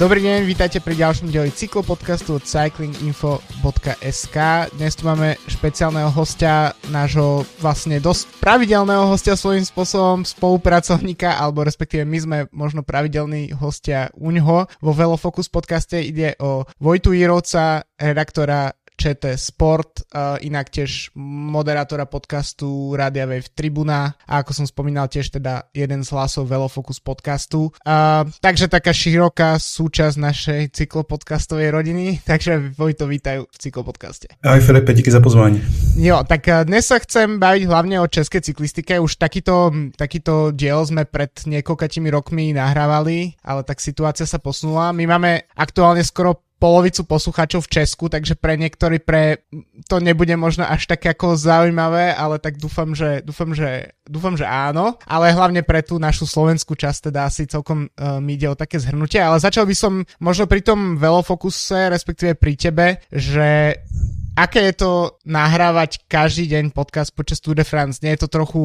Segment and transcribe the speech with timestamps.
[0.00, 4.36] Dobrý deň, vítajte pri ďalšom dieli cyklopodcastu od cyclinginfo.sk.
[4.72, 12.08] Dnes tu máme špeciálneho hostia, nášho vlastne dosť pravidelného hostia svojím spôsobom, spolupracovníka, alebo respektíve
[12.08, 14.72] my sme možno pravidelní hostia u ňoho.
[14.80, 20.04] Vo Velofocus podcaste ide o Vojtu Jirovca, redaktora ČT Sport,
[20.40, 26.08] inak tiež moderátora podcastu Radia Wave Tribuna a ako som spomínal tiež teda jeden z
[26.12, 27.72] hlasov Velofocus podcastu.
[28.40, 34.36] Takže taká široká súčasť našej cyklopodcastovej rodiny, takže Vojto, vítajú v cyklopodcaste.
[34.44, 35.62] Ahoj Filipe, díky za pozvání.
[35.96, 39.00] Jo, tak dnes sa chcem baviť hlavne o českej cyklistike.
[39.00, 44.92] Už takýto, takýto diel sme pred niekoľkatými rokmi nahrávali, ale tak situácia sa posunula.
[44.92, 49.48] My máme aktuálne skoro polovicu poslucháčov v Česku, takže pre niektorí pre
[49.88, 54.44] to nebude možno až tak ako zaujímavé, ale tak dúfam, že, dúfam, že, dúfam, že
[54.44, 55.00] áno.
[55.08, 58.76] Ale hlavne pre tú našu slovenskú časť teda asi celkom uh, mi ide o také
[58.76, 59.18] zhrnutie.
[59.18, 63.80] Ale začal by som možno pri tom velofokuse, respektíve pri tebe, že
[64.40, 64.92] aké je to
[65.26, 68.00] nahrávať každý deň podcast počas Tour de France?
[68.00, 68.60] Nie je to trochu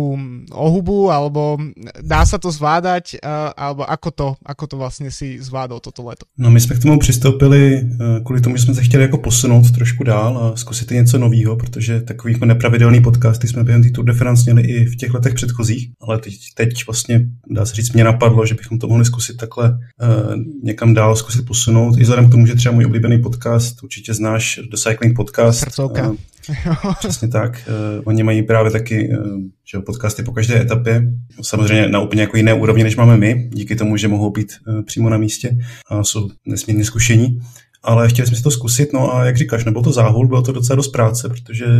[0.51, 1.59] o hubu, alebo
[1.99, 3.19] dá sa to zvládať,
[3.57, 6.25] alebo ako to, ako to vlastně si zvládol toto leto?
[6.37, 7.84] No my jsme k tomu přistoupili e,
[8.25, 12.01] kvůli tomu, že jsme se chtěli jako posunout trošku dál a zkusit něco nového, protože
[12.01, 15.33] takový jako nepravidelný podcasty jsme během té Tour de France měli i v těch letech
[15.33, 19.37] předchozích, ale teď, teď vlastně, dá se říct, mě napadlo, že bychom to mohli zkusit
[19.37, 21.97] takhle uh, někam dál zkusit posunout.
[21.97, 26.09] I vzhledem k tomu, že třeba můj oblíbený podcast, určitě znáš The Cycling Podcast, Srdcovka.
[26.09, 26.15] Uh,
[26.99, 27.69] přesně tak.
[27.97, 29.39] Uh, oni mají právě taky uh,
[29.71, 31.03] že podcasty po každé etapě.
[31.41, 34.81] Samozřejmě na úplně jako jiné úrovni, než máme my, díky tomu, že mohou být uh,
[34.81, 35.57] přímo na místě
[35.89, 37.39] a jsou nesmírně zkušení
[37.85, 40.51] ale chtěli jsme si to zkusit, no a jak říkáš, nebyl to záhul, bylo to
[40.51, 41.71] docela dost práce, protože uh,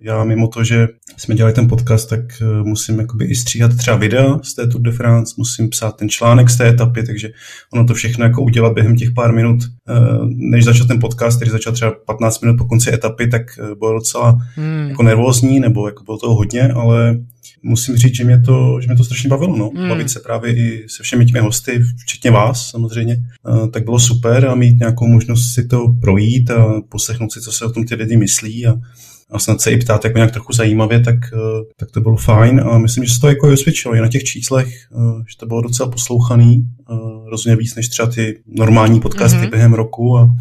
[0.00, 3.96] já mimo to, že jsme dělali ten podcast, tak uh, musím jakoby i stříhat třeba
[3.96, 7.30] videa z té Tour de France, musím psát ten článek z té etapy, takže
[7.72, 9.58] ono to všechno jako udělat během těch pár minut,
[9.88, 13.42] uh, než začal ten podcast, který začal třeba 15 minut po konci etapy, tak
[13.78, 14.86] bylo docela hmm.
[14.88, 17.16] jako nervózní, nebo jako bylo toho hodně, ale
[17.62, 19.70] musím říct, že mě to, že mě to strašně bavilo, no.
[19.74, 19.88] Mm.
[19.88, 23.16] Bavit se právě i se všemi těmi hosty, včetně vás samozřejmě,
[23.48, 27.52] uh, tak bylo super a mít nějakou možnost si to projít a poslechnout si, co
[27.52, 28.74] se o tom ty lidi myslí a,
[29.30, 31.40] a snad se i ptát jako nějak trochu zajímavě, tak, uh,
[31.76, 34.68] tak to bylo fajn a myslím, že se to jako osvědčilo i na těch číslech,
[34.90, 36.66] uh, že to bylo docela poslouchaný,
[37.30, 39.50] rozhodně víc než třeba ty normální podcasty mm-hmm.
[39.50, 40.36] během roku a,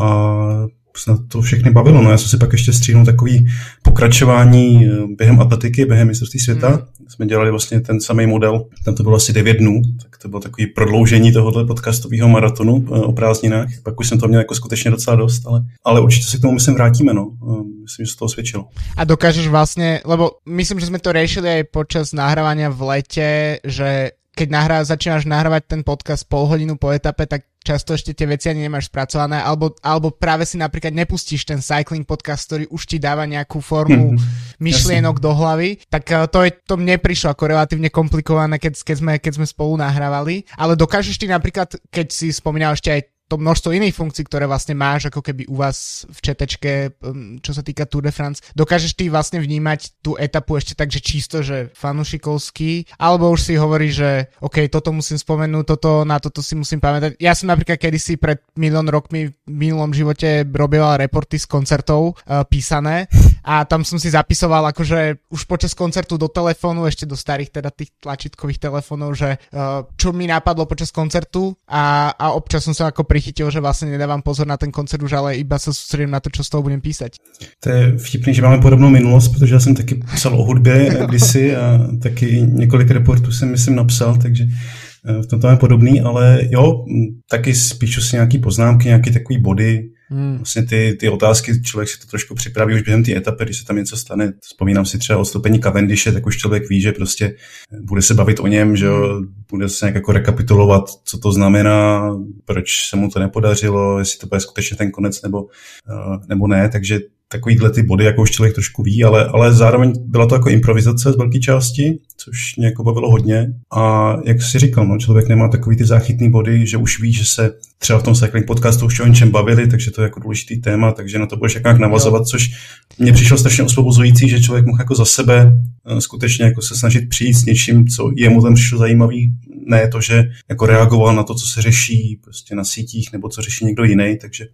[0.00, 0.66] a
[0.98, 2.02] snad to všechny bavilo.
[2.02, 3.48] No já jsem si pak ještě stříhnul takový
[3.82, 6.70] pokračování eh, během atletiky, během mistrovství světa.
[6.70, 7.08] Mm.
[7.08, 10.40] Jsme dělali vlastně ten samý model, tam to bylo asi 9 dnů, tak to bylo
[10.40, 13.68] takový prodloužení tohohle podcastového maratonu eh, o prázdninách.
[13.82, 16.54] Pak už jsem to měl jako skutečně docela dost, ale, ale určitě se k tomu
[16.54, 17.30] myslím vrátíme, no.
[17.50, 18.64] Eh, myslím, že se to osvědčilo.
[18.96, 24.10] A dokážeš vlastně, lebo myslím, že jsme to řešili aj počas nahrávania v lete, že
[24.32, 28.50] keď nahrá, začínaš nahrávať ten podcast pol hodinu po etape, tak často ešte tie veci
[28.50, 32.98] ani nemáš spracované, alebo, alebo práve si napríklad nepustíš ten cycling podcast, ktorý už ti
[32.98, 34.18] dáva nejakú formu mm,
[34.66, 38.96] myšlienok do hlavy, tak eh, to, je, to mne prišlo ako relatívne komplikované, keď, keď,
[38.98, 43.40] sme, keď sme spolu nahrávali, ale dokážeš ty napríklad, keď si spomínal ešte aj to
[43.40, 47.64] množstvo iných funkcií, ktoré vlastne máš ako keby u vás v četečke, um, čo sa
[47.64, 48.44] týka Tour de France.
[48.52, 53.54] Dokážeš ty vlastne vnímať tú etapu ešte tak, že čisto, že fanušikovský, alebo už si
[53.56, 57.16] hovorí, že OK, toto musím spomenúť, toto, na toto si musím pamätať.
[57.16, 62.44] Ja som napríklad kedysi pred milión rokmi v minulom živote robila reporty z koncertov uh,
[62.44, 63.08] písané
[63.42, 67.72] a tam som si zapisoval akože už počas koncertu do telefónu, ešte do starých teda
[67.72, 72.92] tých tlačítkových telefónov, že uh, čo mi napadlo počas koncertu a, a občas som sa
[72.92, 76.10] ako pri vychytil, že vlastně nedávám pozor na ten koncert už, ale iba se soustředím
[76.10, 77.12] na to, co z toho budem písať.
[77.60, 81.56] To je vtipný, že máme podobnou minulost, protože já jsem taky psal o hudbě kdysi
[81.56, 86.40] a taky několik reportů jsem, myslím, napsal, takže eh, v tom to je podobný, ale
[86.50, 86.84] jo,
[87.30, 90.36] taky spíšu si nějaký poznámky, nějaké takové body, Hmm.
[90.36, 93.64] Vlastně ty, ty otázky, člověk si to trošku připraví už během té etapy, když se
[93.64, 94.32] tam něco stane.
[94.40, 97.36] Vzpomínám si třeba o stoupení Cavendishe, tak už člověk ví, že prostě
[97.80, 99.34] bude se bavit o něm, že jo, hmm.
[99.50, 102.10] bude se nějak jako rekapitulovat, co to znamená,
[102.44, 105.46] proč se mu to nepodařilo, jestli to bude skutečně ten konec nebo,
[105.90, 107.00] eh, nebo ne, takže
[107.32, 111.12] takovýhle ty body, jako už člověk trošku ví, ale, ale zároveň byla to jako improvizace
[111.12, 113.52] z velké části, což mě jako bavilo hodně.
[113.72, 117.24] A jak si říkal, no, člověk nemá takový ty záchytný body, že už ví, že
[117.24, 120.60] se třeba v tom cycling podcastu už o něčem bavili, takže to je jako důležitý
[120.60, 122.50] téma, takže na to budeš jak navazovat, což
[122.98, 125.52] mně přišlo strašně osvobozující, že člověk mohl jako za sebe
[125.86, 129.32] eh, skutečně jako se snažit přijít s něčím, co jemu tam přišlo zajímavý,
[129.66, 133.42] ne to, že jako reagoval na to, co se řeší prostě na sítích nebo co
[133.42, 134.46] řeší někdo jiný, takže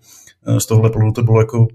[0.59, 1.67] z tohohle pohledu to bylo jako,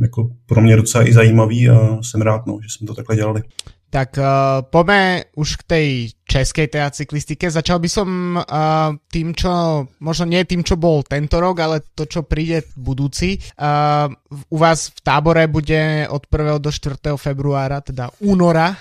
[0.00, 3.42] jako pro mě docela i zajímavý a jsem rád, no, že jsme to takhle dělali.
[3.90, 4.24] Tak uh,
[4.70, 7.52] poďme už k tej českej teda cyklistike.
[7.52, 8.08] Začal by som
[8.40, 13.36] uh, tým, čo, možno nie tým, čo bol tento rok, ale to, čo príde budúci.
[13.60, 14.08] Uh,
[14.48, 16.56] u vás v tábore bude od 1.
[16.56, 17.20] do 4.
[17.20, 18.72] februára, teda února,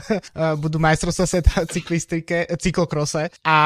[0.62, 3.56] budú majstrovstvá sveta cyklistike, cyklokrose a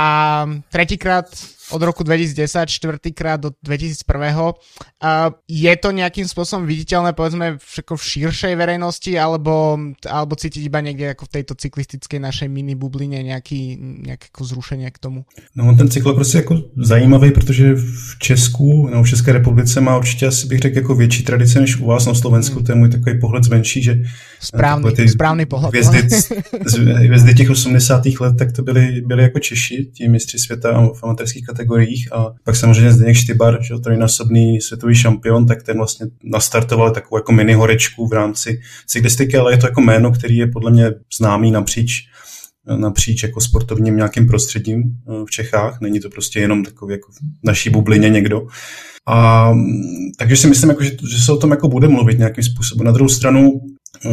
[0.68, 1.32] tretíkrát
[1.70, 4.02] od roku 2010, čtvrtýkrát do 2001.
[5.00, 10.82] Uh, je to nejakým spôsobom viditeľné, povedzme, všetko v širšej verejnosti, alebo, alebo cítiť iba
[10.82, 15.24] niekde ako v tejto cyklistickej našej mini bubline nějaký, nějaké jako zrušení k tomu?
[15.56, 19.96] No ten cyklokros prostě je jako zajímavý, protože v Česku, no v České republice má
[19.96, 22.64] určitě asi bych řekl jako větší tradice než u vás na Slovensku, hmm.
[22.64, 24.02] to je můj takový pohled zvenčí, že
[24.40, 25.70] správný, ty správný pohled.
[25.70, 26.08] Hvězdy,
[26.94, 28.02] hvězdy těch 80.
[28.20, 32.56] let, tak to byly, byly jako Češi, ti mistři světa v amatérských kategoriích a pak
[32.56, 38.06] samozřejmě Zdeněk Štybar, že trojnásobný světový šampion, tak ten vlastně nastartoval takovou jako mini horečku
[38.06, 42.09] v rámci cyklistiky, ale je to jako jméno, který je podle mě známý napříč
[42.76, 45.80] napříč jako sportovním nějakým prostředím eh, v Čechách.
[45.80, 48.46] Není to prostě jenom takový jako v naší bublině někdo.
[49.08, 49.52] A,
[50.18, 52.86] takže si myslím, jako, že, že se o tom jako bude mluvit nějakým způsobem.
[52.86, 53.60] Na druhou stranu
[54.06, 54.10] eh,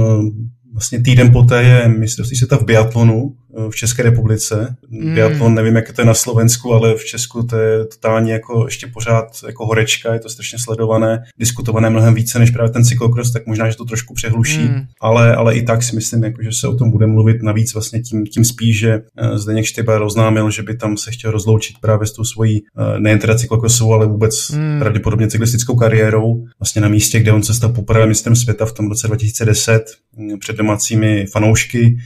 [0.74, 3.36] vlastně týden poté je mistrovství světa v biatlonu
[3.70, 4.76] v České republice.
[4.90, 5.16] Mm.
[5.16, 8.88] Biatlon, nevím, jak je to na Slovensku, ale v Česku to je totálně jako ještě
[8.88, 13.48] pořád jako horečka, je to strašně sledované, diskutované mnohem více než právě ten cyklokros, tak
[13.48, 14.82] možná, že to trošku přehluší, mm.
[15.02, 18.02] ale, ale i tak si myslím, jako, že se o tom bude mluvit navíc vlastně
[18.02, 22.08] tím, tím spíš, že eh, Zdeněk Štyba roznámil, že by tam se chtěl rozloučit právě
[22.08, 24.80] s tou svojí eh, nejen teda cyklokrosovou, ale vůbec mm.
[24.80, 28.90] pravděpodobně cyklistickou kariérou, vlastně na místě, kde on se stal poprvé mistrem světa v tom
[28.90, 29.84] roce 2010
[30.18, 31.98] mm, před domácími fanoušky.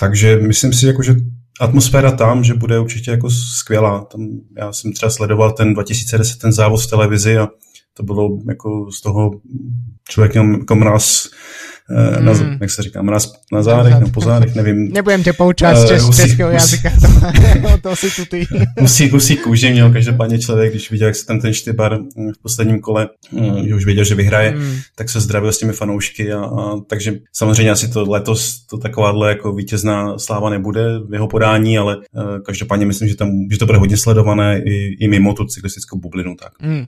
[0.00, 1.14] Takže myslím si, jako, že
[1.60, 4.04] atmosféra tam, že bude určitě jako skvělá.
[4.04, 7.48] Tam, já jsem třeba sledoval ten 2010 ten závod v televizi a
[7.94, 9.30] to bylo jako z toho
[10.08, 11.30] člověk měl jako mraz
[11.90, 12.58] Eh, na, mm.
[12.60, 14.92] jak se říká, mraz na zádech, nebo po zádech, nevím.
[14.92, 16.90] Nebudem tě poučovat z češ, českého jazyka,
[17.62, 18.46] to, to si tu ty.
[18.80, 21.98] Musí, musí kůži měl každopádně člověk, když viděl, jak se tam ten Štybar
[22.34, 23.08] v posledním kole,
[23.38, 24.76] eh, že už věděl, že vyhraje, mm.
[24.94, 29.28] tak se zdravil s těmi fanoušky a, a takže samozřejmě asi to letos to takováhle
[29.28, 32.02] jako vítězná sláva nebude v jeho podání, ale uh,
[32.46, 36.34] každopádně myslím, že tam, že to bude hodně sledované i, i mimo tu cyklistickou bublinu.
[36.34, 36.52] Tak.
[36.62, 36.84] Mm.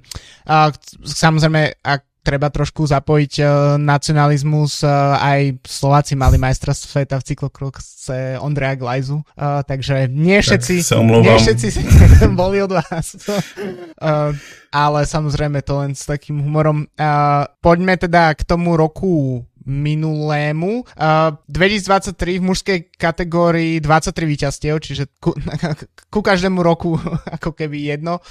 [0.46, 0.72] A
[1.04, 3.48] samozřejmě, ak treba trošku zapojiť uh,
[3.80, 4.84] nacionalizmus.
[4.84, 11.36] Uh, aj Slováci mali majstra sveta v cyklokrose Ondreja Glajzu, uh, takže nie všetci, nie
[11.36, 11.68] všetci
[12.40, 13.16] boli od vás.
[13.16, 14.32] uh,
[14.70, 16.86] ale samozrejme to len s takým humorom.
[16.94, 20.88] Uh, poďme teda k tomu roku minulému.
[20.96, 25.36] Uh, 2023 v mužskej kategórii 23 víťazstiev, čiže ku,
[26.14, 26.96] ku každému roku
[27.36, 28.24] ako keby jedno.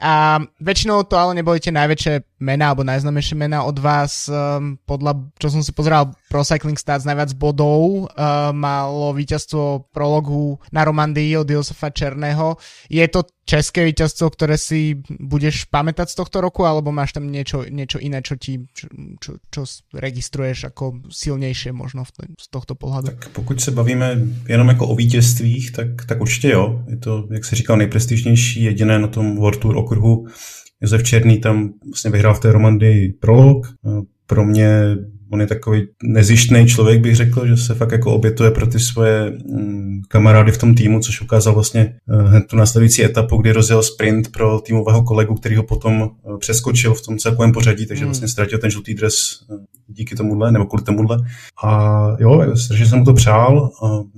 [0.00, 4.26] A väčšinou to ale neboli tie najväčšie mená alebo najznamejšie mená od vás.
[4.26, 10.58] Um, podľa, čo som si pozeral, Pro Cycling Stats najviac bodov uh, malo víťazstvo prologu
[10.74, 12.58] na Romandii od Josefa Černého.
[12.90, 17.62] Je to české víťazstvo, ktoré si budeš pamätať z tohto roku, alebo máš tam niečo,
[17.70, 18.90] niečo iné, čo ti čo,
[19.22, 19.62] čo, čo
[19.94, 23.14] registruješ ako silnější možno v ten, z tohto pohledu?
[23.14, 26.82] Tak pokud se bavíme jenom jako o vítězstvích, tak, tak určitě jo.
[26.88, 30.26] Je to, jak se říkal, nejprestižnější jediné na tom World Tour okruhu.
[30.82, 33.66] Josef Černý tam vlastně vyhrál v té Romandii prolog.
[34.26, 34.96] Pro mě
[35.34, 39.30] on je takový nezištný člověk, bych řekl, že se fakt jako obětuje pro ty svoje
[39.30, 43.82] mm, kamarády v tom týmu, což ukázal vlastně uh, hned tu následující etapu, kdy rozjel
[43.82, 48.08] sprint pro týmového kolegu, který ho potom uh, přeskočil v tom celkovém pořadí, takže mm.
[48.08, 49.14] vlastně ztratil ten žlutý dres
[49.50, 49.56] uh,
[49.88, 51.18] díky tomuhle, nebo kvůli tomuhle.
[51.64, 53.70] A jo, strašně jsem mu to přál.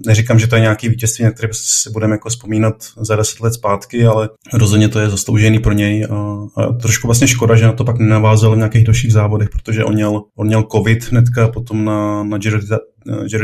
[0.07, 3.55] Neříkám, že to je nějaký vítězství, na které se budeme jako vzpomínat za deset let
[3.55, 6.07] zpátky, ale rozhodně to je zasloužený pro něj.
[6.11, 6.17] A,
[6.57, 9.95] a trošku vlastně škoda, že na to pak nenavázal v nějakých dalších závodech, protože on
[9.95, 12.39] měl, on měl covid hnedka potom na, na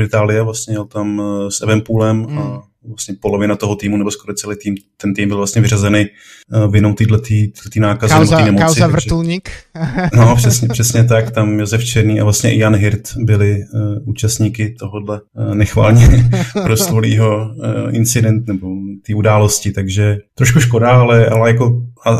[0.03, 2.39] d'Italia, vlastně jel tam eh, s Evenpoolem mm.
[2.39, 2.61] a hmm.
[2.87, 6.07] Vlastně polovina toho týmu, nebo skoro celý tým, ten tým byl vlastně vyřazený
[6.55, 8.65] uh, vinou této nákazy kauza, nebo nemoci.
[8.65, 9.51] Kauza vrtulník.
[10.15, 14.75] no, přesně, přesně tak, tam Josef Černý a vlastně i Jan Hirt byli uh, účastníky
[14.79, 16.31] tohohle uh, nechválně
[16.63, 18.69] proslulého uh, incident nebo
[19.07, 22.11] té události, takže trošku škoda, ale, ale jako a,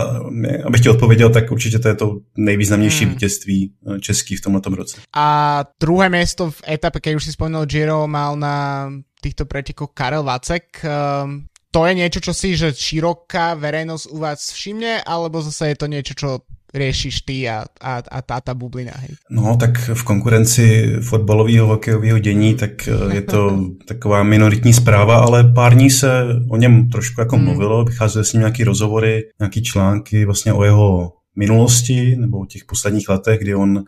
[0.65, 3.15] abych ti odpověděl, tak určitě to je to nejvýznamnější hmm.
[3.15, 5.01] vítězství český v tomto roce.
[5.17, 8.89] A druhé místo v etape, keď už si spomenul Giro, mal na
[9.23, 10.83] týchto pretekoch Karel Vacek.
[10.83, 15.77] Um, to je niečo, čo si, že široká verejnosť u vás všimne, alebo zase je
[15.79, 16.29] to niečo, čo
[16.73, 19.17] riešiš ty a, a, a tá, tá bublina, hej?
[19.29, 25.53] No, tak v konkurenci fotbalového hokejového dění, tak eh, je to taková minoritní zpráva, ale
[25.53, 27.45] pár dní se o něm trošku jako hmm.
[27.45, 32.65] mluvilo, vycházely s ním nějaký rozhovory, nějaký články vlastně o jeho minulosti nebo o těch
[32.65, 33.85] posledních letech, kdy on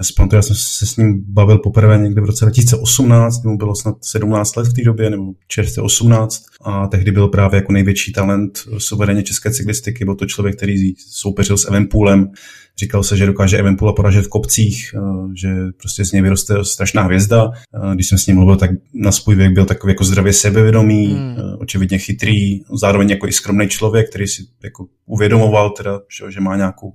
[0.00, 3.56] Já si pamatuju, já jsem se s ním bavil poprvé někdy v roce 2018, mu
[3.56, 7.72] bylo snad 17 let v té době, nebo čerstvě 18 a tehdy byl právě jako
[7.72, 12.30] největší talent suverénně české cyklistiky, byl to člověk, který soupeřil s Evenpoolem,
[12.80, 15.00] Říkal se, že dokáže Evenpoola poražet v kopcích, eh,
[15.34, 17.50] že prostě z něj vyroste strašná hvězda.
[17.52, 21.06] Eh, když jsem s ním mluvil, tak na svůj věk byl takový jako zdravě sebevědomý,
[21.06, 21.36] hmm.
[21.38, 26.40] Eh, očividně chytrý, zároveň jako i skromný člověk, který si jako uvědomoval teda, že, že
[26.40, 26.94] má nějakou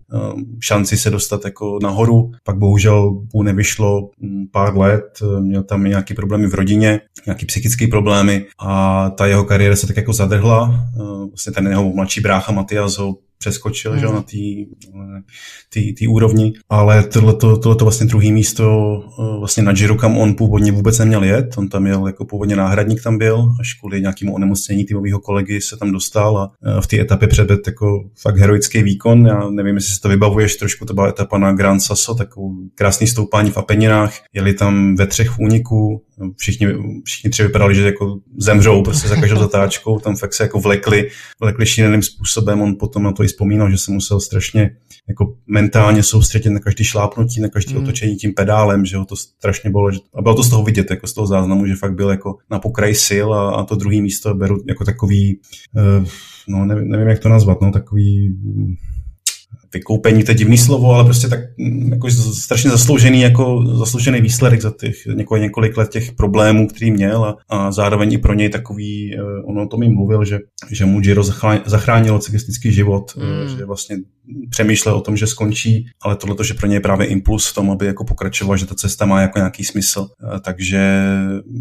[0.60, 2.32] šanci se dostat jako nahoru.
[2.44, 7.88] Pak bohužel mu nevyšlo hm, pár let, měl tam nějaký problémy v rodině, nějaký psychické
[7.88, 10.86] problémy a ta jeho kariéra se tak jako zadrhla.
[11.30, 14.00] Vlastně ten jeho mladší brácha Matias ho přeskočil mm.
[14.00, 14.16] že, hmm.
[14.16, 14.22] na
[15.72, 18.66] té úrovni, ale tohleto, tohleto vlastně druhý místo
[19.20, 22.56] eh, vlastně na Giro, kam on původně vůbec neměl jet, on tam jel jako původně
[22.56, 26.88] náhradník tam byl, až kvůli nějakému onemocnění týmového kolegy se tam dostal a eh, v
[26.88, 30.94] té etapě předbět jako fakt heroický výkon, já nevím, jestli si to vybavuješ trošku, to
[30.94, 36.02] byla etapa na Grand Sasso, takovou krásný stoupání v Apeninách, jeli tam ve třech úniků,
[36.38, 36.68] všichni,
[37.04, 41.10] všichni tři vypadali, že jako zemřou prostě za každou zatáčkou, tam fakt se jako vlekli,
[41.40, 44.72] vlekli šíleným způsobem, on potom na to i vzpomínal, že se musel strašně
[45.08, 47.84] jako mentálně soustředit na každý šlápnutí, na každý mm.
[47.84, 50.90] otočení tím pedálem, že ho to strašně bylo, že, a bylo to z toho vidět,
[50.90, 54.02] jako z toho záznamu, že fakt byl jako na pokraji sil a, a to druhý
[54.02, 55.40] místo beru jako takový,
[56.00, 56.08] uh,
[56.48, 58.36] no nevím, nevím, jak to nazvat, no takový
[59.76, 64.62] vykoupení, to je divný slovo, ale prostě tak mm, jako strašně zasloužený, jako zasloužený výsledek
[64.62, 68.50] za těch několik, několik let těch problémů, který měl a, a zároveň i pro něj
[68.50, 70.40] takový, uh, on o tom jim mluvil, že,
[70.72, 71.24] že mu Giro
[71.66, 73.58] zachránilo cyklistický život, mm.
[73.58, 73.98] že vlastně
[74.50, 77.72] přemýšlel o tom, že skončí, ale tohle, že pro něj je právě impuls v tom,
[77.72, 80.00] aby jako pokračoval, že ta cesta má jako nějaký smysl.
[80.00, 80.80] Uh, takže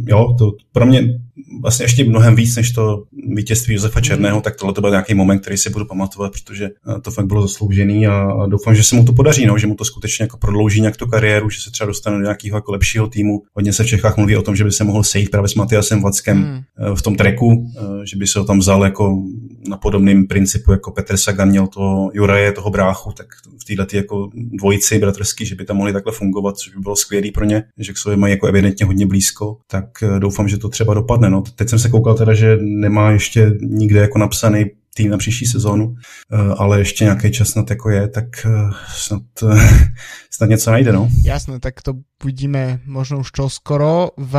[0.07, 1.21] jo, to pro mě
[1.63, 3.05] vlastně ještě mnohem víc než to
[3.37, 6.71] vítězství Josefa Černého, tak tohle to byl nějaký moment, který si budu pamatovat, protože
[7.03, 9.85] to fakt bylo zasloužený a doufám, že se mu to podaří, no, že mu to
[9.85, 13.43] skutečně jako prodlouží nějak tu kariéru, že se třeba dostane do nějakého jako lepšího týmu.
[13.53, 16.03] Hodně se v Čechách mluví o tom, že by se mohl sejít právě s Matiasem
[16.03, 16.95] Vackem mm.
[16.95, 19.23] v tom treku, eh, že by se ho tam vzal jako
[19.69, 23.27] na podobném principu, jako Petr Sagan měl toho Juraje, toho bráchu, tak
[23.61, 27.31] v této jako dvojici bratrský, že by tam mohli takhle fungovat, což by bylo skvělé
[27.35, 30.69] pro ně, že k sobě mají jako evidentně hodně blízko, tak eh, doufám, že to
[30.69, 31.31] třeba dopadne.
[31.31, 31.43] No.
[31.57, 34.65] Teď jsem se koukal teda, že nemá ještě nikde jako napsaný
[34.95, 38.71] tým na příští sezónu, eh, ale ještě nějaký čas na to jako je, tak eh,
[38.89, 39.89] snad, eh,
[40.31, 41.09] snad něco najde, no.
[41.25, 44.17] Jasné, tak to uvidíme možno už čoskoro.
[44.17, 44.35] V,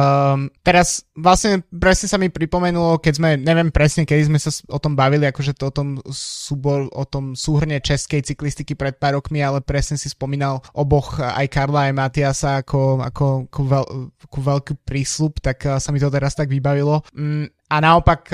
[0.66, 4.98] teraz vlastne presne sa mi pripomenulo, keď sme, neviem presne, kedy sme sa o tom
[4.98, 9.62] bavili, akože to o tom súbor, o tom súhrne českej cyklistiky pred pár rokmi, ale
[9.62, 13.86] presne si spomínal oboch, aj Karla, aj Matiasa ako, ako, ako, veľ,
[14.26, 17.06] ako veľký prísľub, tak sa mi to teraz tak vybavilo.
[17.14, 18.30] Mm, a naopak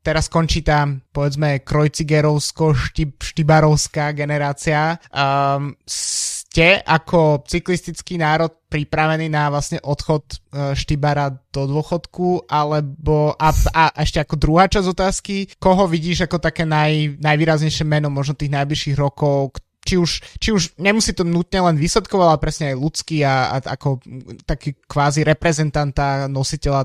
[0.00, 4.96] teraz končí tá, povedzme, Krojcigerovsko-Štibarovská generácia.
[5.12, 13.52] Um, ste ako cyklistický národ pripravení na vlastne odchod uh, Štibara do dôchodku, alebo a,
[13.52, 18.50] a ešte ako druhá časť otázky, koho vidíš ako také naj, najvýraznejšie meno možno tých
[18.50, 19.52] najbližších rokov,
[19.84, 23.76] či už, či už nemusí to nutne len výsledkovo, ale presne aj ľudský a, a
[23.76, 24.00] ako
[24.44, 26.84] taký kvázi reprezentanta, nositeľa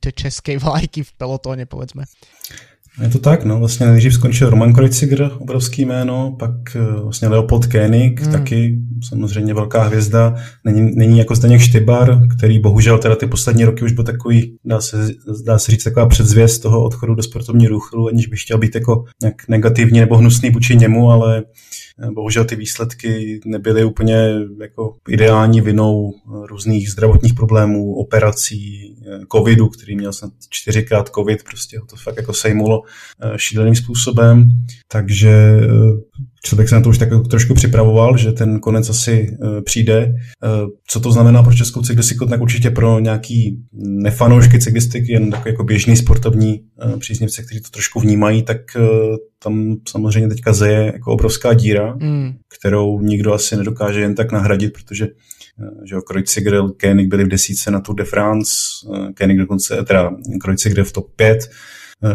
[0.00, 2.06] tej českej vlajky v pelotóne, povedzme.
[3.02, 7.66] Je to tak, no, vlastně nejdřív skončil Roman Kreuziger, obrovský jméno, pak eh, vlastně Leopold
[7.66, 8.32] Koenig, hmm.
[8.32, 10.34] taky samozřejmě velká hvězda,
[10.64, 14.80] není, není jako Zdeněk Štybar, který bohužel teda ty poslední roky už byl takový, dá
[14.80, 15.08] se,
[15.44, 19.04] dá se říct, taková předzvěst toho odchodu do sportovní ruchu, aniž bych chtěl být jako
[19.22, 21.42] nějak negativní nebo hnusný vůči němu, ale
[22.14, 26.12] Bohužel ty výsledky nebyly úplně jako ideální vinou
[26.48, 28.96] různých zdravotních problémů, operací,
[29.32, 32.82] covidu, který měl snad čtyřikrát covid, prostě ho to fakt jako sejmulo
[33.22, 34.48] eh, šíleným způsobem,
[34.92, 35.66] takže eh,
[36.44, 40.14] člověk se na to už tak trošku připravoval, že ten konec asi přijde.
[40.86, 43.62] Co to znamená pro českou cyklistiku, tak určitě pro nějaký
[44.02, 46.60] nefanoušky cyklistiky, jen takový jako běžný sportovní
[46.98, 48.76] příznivce, kteří to trošku vnímají, tak
[49.42, 52.32] tam samozřejmě teďka zeje jako obrovská díra, mm.
[52.58, 55.08] kterou nikdo asi nedokáže jen tak nahradit, protože
[55.84, 58.52] že jo, Kreuziger, Koenig byli v desíce na Tour de France,
[59.16, 61.48] Koenig dokonce, teda Kreuziger v top 5, Eh,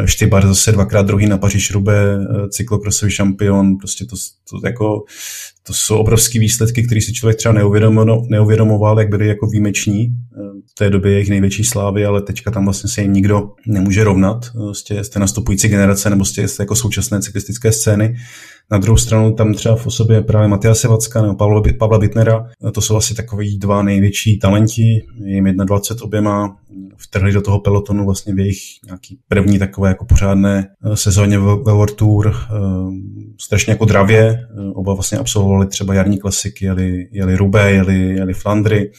[0.04, 4.16] Štybar zase dvakrát druhý na Paříž Rube, eh, cyklokrosový šampion, prostě to,
[4.50, 5.04] to, jako,
[5.62, 10.38] to jsou obrovské výsledky, které si člověk třeba neuvědomoval, neuvědomoval, jak byly jako výjimeční eh,
[10.70, 14.46] v té době jejich největší slávy, ale teďka tam vlastně se jim nikdo nemůže rovnat
[14.72, 18.16] z té, z té nastupující generace nebo z té, z té jako současné cyklistické scény.
[18.70, 22.80] Na druhou stranu tam třeba v osobě právě Matia Sevacka nebo Pavla, Pavla Bitnera, to
[22.80, 26.56] jsou asi takový dva největší talenti, jim 21 oběma,
[26.96, 31.94] vtrhli do toho pelotonu vlastně v jejich nějaký první takové jako pořádné sezóně ve World
[31.94, 32.34] Tour
[33.40, 34.48] strašně jako dravě.
[34.74, 38.90] Oba vlastně absolvovali třeba jarní klasiky, jeli, jeli Rubé, jeli, jeli Flandry,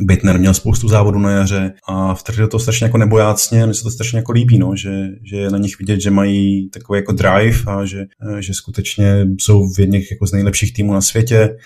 [0.00, 3.90] Bitner měl spoustu závodů na jaře a vtrhli to strašně jako nebojácně mně se to
[3.90, 7.58] strašně jako líbí, no, že, že je na nich vidět, že mají takový jako drive
[7.66, 8.04] a že,
[8.40, 11.56] že skutečně jsou v jedných jako z nejlepších týmů na světě.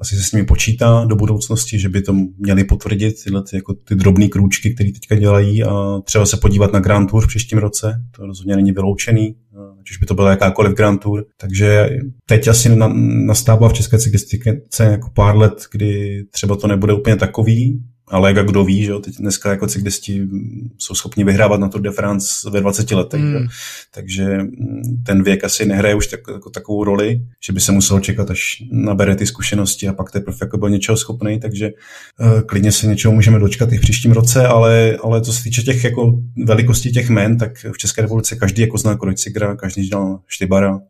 [0.00, 3.74] Asi se s nimi počítá do budoucnosti, že by to měli potvrdit tyhle ty, jako
[3.74, 7.58] ty drobné krůčky, které teďka dělají a třeba se podívat na Grand Tour v příštím
[7.58, 9.34] roce, to rozhodně není vyloučený,
[9.80, 11.24] ať už by to byla jakákoliv Grand Tour.
[11.36, 11.90] Takže
[12.26, 12.76] teď asi
[13.26, 18.46] nastává v české cyklistice jako pár let, kdy třeba to nebude úplně takový, ale jak
[18.46, 20.28] kdo ví, že jo, teď dneska jako cyklisti
[20.78, 23.46] jsou schopni vyhrávat na Tour de France ve 20 letech, mm.
[23.94, 24.38] takže
[25.06, 28.62] ten věk asi nehraje už tak, jako takovou roli, že by se muselo čekat, až
[28.72, 31.70] nabere ty zkušenosti a pak teprve jako byl něčeho schopný, takže
[32.20, 35.62] uh, klidně se něčeho můžeme dočkat i v příštím roce, ale, ale co se týče
[35.62, 40.20] těch jako velikostí těch men, tak v České republice každý jako zná Krojcigra, každý znal
[40.26, 40.80] Štybara,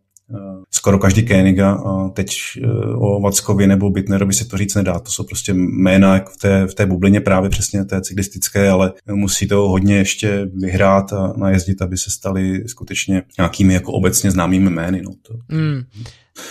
[0.70, 4.98] skoro každý Koeniga a teď eh, o Vackovi nebo Bitnerovi se to říct nedá.
[4.98, 9.48] To jsou prostě jména v té, v té bublině právě přesně té cyklistické, ale musí
[9.48, 15.02] to hodně ještě vyhrát a najezdit, aby se stali skutečně nějakými jako obecně známými jmény.
[15.02, 15.34] No, to.
[15.48, 15.82] Mm.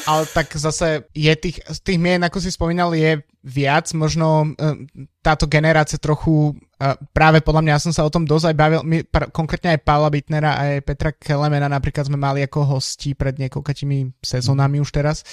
[0.07, 4.75] Ale tak zase je tých, tých mien, ako si spomínal, je viac, možno uh,
[5.23, 8.81] táto generácia trochu, uh, práve podľa mňa, ja som sa o tom dosť aj bavil,
[8.83, 8.97] my,
[9.31, 14.19] konkrétne aj Paula Bitnera a aj Petra Kelemena napríklad sme mali ako hosti pred niekoľkými
[14.19, 15.23] sezónami už teraz.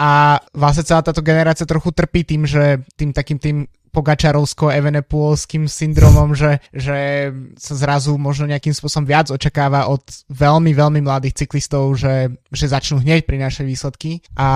[0.00, 6.64] A vlastne celá táto generácia trochu trpí tým, že tým takým tým Pogačarovsko-Evenepoelským syndromom, že,
[6.72, 7.28] že
[7.60, 10.00] sa zrazu možno nejakým spôsobom viac očakáva od
[10.32, 14.48] veľmi, veľmi mladých cyklistov, že, že začnú hneď prinášať výsledky a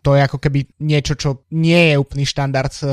[0.00, 2.88] to je ako keby niečo, čo nie je úplný štandard eh,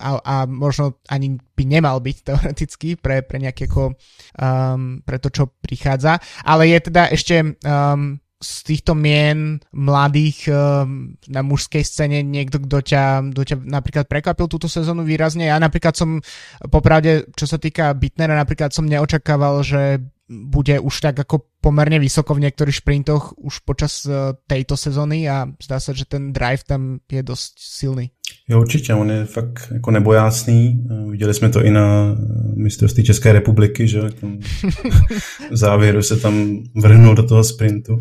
[0.00, 3.92] a, a možno ani by nemal byť teoreticky pre, pre nejaké ako,
[4.40, 6.16] um, pre to, čo prichádza.
[6.46, 12.78] Ale je teda ešte um, z týchto mien mladých um, na mužskej scéne niekto, kto
[12.78, 15.50] ťa, kto ťa napríklad prekvapil túto sezónu výrazne.
[15.50, 16.22] Ja napríklad som,
[16.70, 22.34] popravde, čo sa týka Bitnera, napríklad som neočakával, že bude už tak ako pomerne vysoko
[22.36, 27.00] v niektorých šprintoch už počas uh, tejto sezóny a zdá sa, že ten drive tam
[27.08, 28.10] je dosť silný.
[28.48, 30.86] Jo, určitě, on je fakt jako nebojácný.
[31.10, 32.16] Viděli jsme to i na
[32.56, 34.00] mistrovství České republiky, že
[35.50, 37.98] v závěru se tam vrhnul do toho sprintu.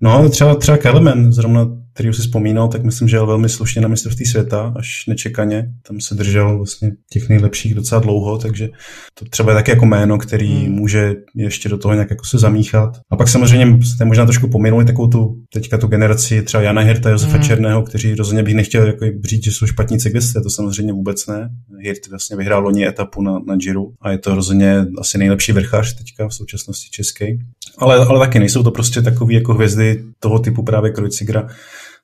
[0.00, 3.88] No, třeba, třeba Kelemen, zrovna který si vzpomínal, tak myslím, že jel velmi slušně na
[3.88, 5.72] mistrovství světa, až nečekaně.
[5.82, 8.68] Tam se držel vlastně těch nejlepších docela dlouho, takže
[9.14, 10.72] to třeba je taky jako jméno, který hmm.
[10.74, 13.00] může ještě do toho nějak jako se zamíchat.
[13.10, 17.10] A pak samozřejmě jste možná trošku pominuli takovou tu, teďka tu generaci třeba Jana Hirta,
[17.10, 17.42] Josefa hmm.
[17.42, 21.50] Černého, kteří rozhodně bych nechtěl jako říct, že jsou špatní cyklisté, to samozřejmě vůbec ne.
[21.78, 25.94] Hirt vlastně vyhrál loni etapu na, na Giro a je to rozhodně asi nejlepší vrchař
[25.94, 27.38] teďka v současnosti český.
[27.78, 31.48] Ale, ale taky nejsou to prostě takové jako hvězdy toho typu právě Krojcigra,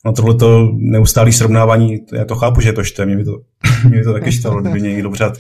[0.07, 3.41] No tohle to neustálé srovnávání, já to chápu, že je to štve, mě by to,
[3.89, 5.39] mě by to taky štalo, kdyby někdo pořád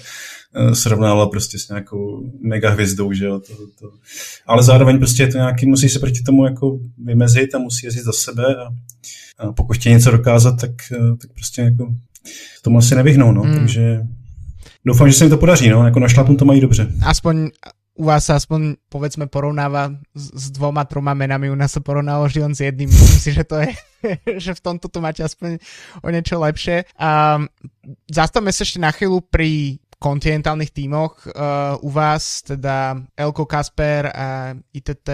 [0.55, 3.91] eh, srovnával prostě s nějakou mega hvězdou, že jo, to, to.
[4.47, 8.03] ale zároveň prostě je to nějaký, musí se proti tomu jako vymezit a musí jezdit
[8.03, 8.69] za sebe a,
[9.39, 11.95] a pokud chtějí něco dokázat, tak, eh, tak prostě jako
[12.62, 13.55] tomu asi nevyhnou, no, hmm.
[13.55, 14.01] takže
[14.85, 16.93] doufám, že se mi to podaří, no, jako na šlapu to mají dobře.
[17.05, 17.51] Aspoň
[17.97, 22.41] u vás sa aspoň povedzme porovnáva s, dvoma, troma menami, u nás sa porovnalo vždy
[22.45, 22.93] len s jedným.
[22.93, 23.73] Myslím si, že to je,
[24.45, 25.57] že v tomto to máte aspoň
[26.05, 26.85] o niečo lepšie.
[27.01, 27.49] Um,
[28.07, 34.53] zastavme sa ešte na chvíľu pri kontinentálnych tímoch uh, u vás, teda Elko Kasper a
[34.77, 35.09] ITT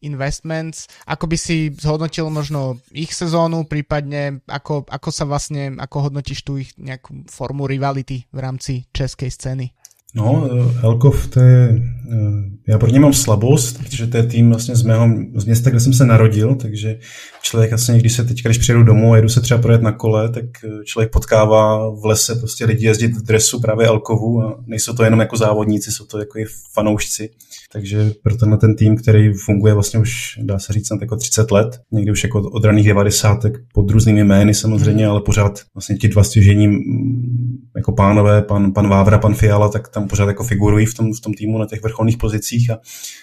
[0.00, 0.88] Investments.
[1.04, 6.56] Ako by si zhodnotil možno ich sezónu, prípadne ako, ako sa vlastne, ako hodnotíš tu
[6.56, 9.66] ich nejakú formu rivality v rámci českej scény?
[10.14, 14.50] No, eh, Elkov, to je, eh, já pro ně mám slabost, protože to je tým
[14.50, 16.98] vlastně z mého, z města, kde jsem se narodil, takže
[17.42, 20.28] člověk vlastně, když se teď, když přijedu domů a jedu se třeba projet na kole,
[20.28, 24.92] tak eh, člověk potkává v lese prostě lidi jezdit v dresu právě Elkovu a nejsou
[24.92, 26.44] to jenom jako závodníci, jsou to jako i
[26.74, 27.30] fanoušci.
[27.72, 31.80] Takže pro tenhle ten tým, který funguje vlastně už, dá se říct, jako 30 let,
[31.92, 33.46] někdy už jako od raných 90.
[33.74, 35.10] pod různými jmény samozřejmě, mm.
[35.10, 39.88] ale pořád vlastně ti dva stěžení mm, jako pánové, pan, pan Vávra, pan Fiala, tak
[39.88, 42.70] tam pořád jako figurují v tom, v tom týmu na těch vrcholných pozicích.
[42.70, 42.78] A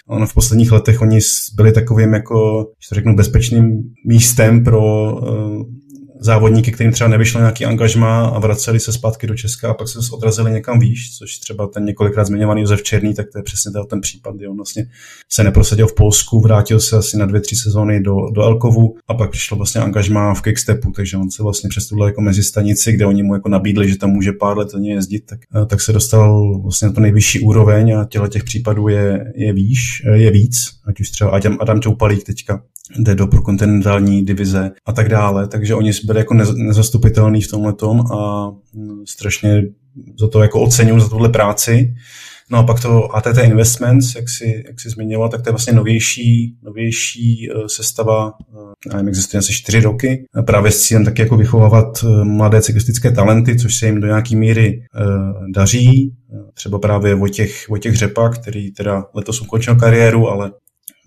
[0.07, 1.19] ono v posledních letech oni
[1.55, 5.63] byli takovým jako, že to řeknu, bezpečným místem pro uh,
[6.19, 9.99] závodníky, kterým třeba nevyšlo nějaký angažma a vraceli se zpátky do Česka a pak se
[10.12, 14.01] odrazili někam výš, což třeba ten několikrát zmiňovaný Josef Černý, tak to je přesně ten
[14.01, 14.86] případ, kdy on vlastně
[15.30, 19.13] se neprosadil v Polsku, vrátil se asi na dvě, tři sezóny do, do Elkovu a
[19.13, 23.06] pak přišlo vlastně angažma v Kickstepu, takže on se vlastně přes tuhle jako mezistanici, kde
[23.06, 25.93] oni mu jako nabídli, že tam může pár let něj jezdit, tak, eh, tak se
[25.93, 30.32] dostal vlastně na to nejvyšší úroveň a těle těch případů je, je výš, eh, je
[30.32, 32.62] víc, ať už třeba Adam, Adam Čoupalík teďka
[33.00, 38.00] jde do prokontinentální divize a tak dále, takže oni byli jako nezastupitelný v tomhle tom
[38.00, 39.63] a mm, strašně
[40.19, 41.95] za to jako oceňují za tuhle práci.
[42.52, 45.73] No a pak to ATT Investments, jak si, jak si zmiňoval, tak to je vlastně
[45.73, 51.38] novější, novější uh, sestava, uh, nevím, existuje asi čtyři roky, právě s cílem taky jako
[51.38, 54.84] vychovávat uh, mladé cyklistické talenty, což se jim do nějaké míry
[55.56, 56.13] daří.
[56.54, 60.52] Třeba právě Vojtěch, Vojtěch Řepa, který teda letos ukončil kariéru, ale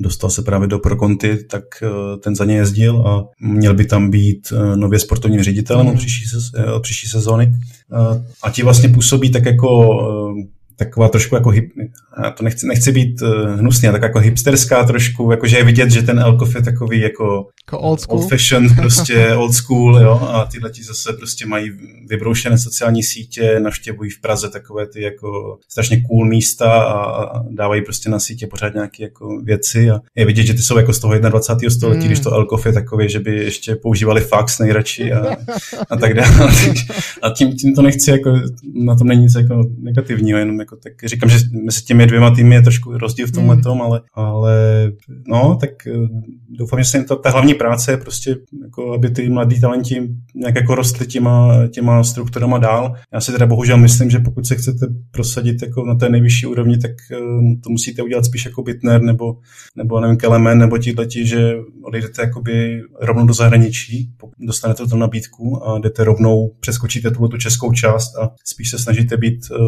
[0.01, 1.65] dostal se právě do Prokonty, tak
[2.23, 5.97] ten za ně jezdil a měl by tam být nově sportovním ředitelem mm.
[5.97, 6.25] příští,
[6.83, 7.53] příští sezóny.
[8.43, 9.99] A ti vlastně působí tak jako
[10.85, 11.71] taková trošku jako hip,
[12.25, 15.91] já to nechci, nechci být uh, hnusný, ale tak jako hipsterská trošku, jakože je vidět,
[15.91, 18.19] že ten Elkof je takový jako, jako old, school.
[18.19, 21.71] old fashioned, prostě old school, jo, a tyhle ti zase prostě mají
[22.09, 28.11] vybroušené sociální sítě, navštěvují v Praze takové ty jako strašně cool místa a, dávají prostě
[28.11, 31.19] na sítě pořád nějaké jako věci a je vidět, že ty jsou jako z toho
[31.19, 31.71] 21.
[31.71, 32.07] století, mm.
[32.07, 35.37] když to Elkof je takový, že by ještě používali fax nejradši a,
[35.91, 36.53] a tak dále.
[37.23, 38.41] A tím, tím to nechci jako,
[38.75, 42.55] na tom není nic jako negativního, jenom jako tak říkám, že mezi těmi dvěma týmy
[42.55, 43.83] je trošku rozdíl v tomhle tom, mm.
[43.83, 44.57] ale, ale
[45.29, 45.93] no, tak eh,
[46.59, 50.09] doufám, že se jim ta, ta hlavní práce je prostě, jako, aby ty mladí talenti
[50.35, 52.95] nějak jako rostly těma, těma strukturama dál.
[53.13, 56.79] Já si teda bohužel myslím, že pokud se chcete prosadit jako na té nejvyšší úrovni,
[56.79, 59.37] tak uh, to musíte udělat spíš jako Bitner nebo,
[59.77, 65.79] nebo nevím, Kelemen nebo leti, že odejdete jakoby rovnou do zahraničí, dostanete tu nabídku a
[65.79, 69.59] jdete rovnou, přeskočíte tu, tu českou část a spíš se snažíte být uh,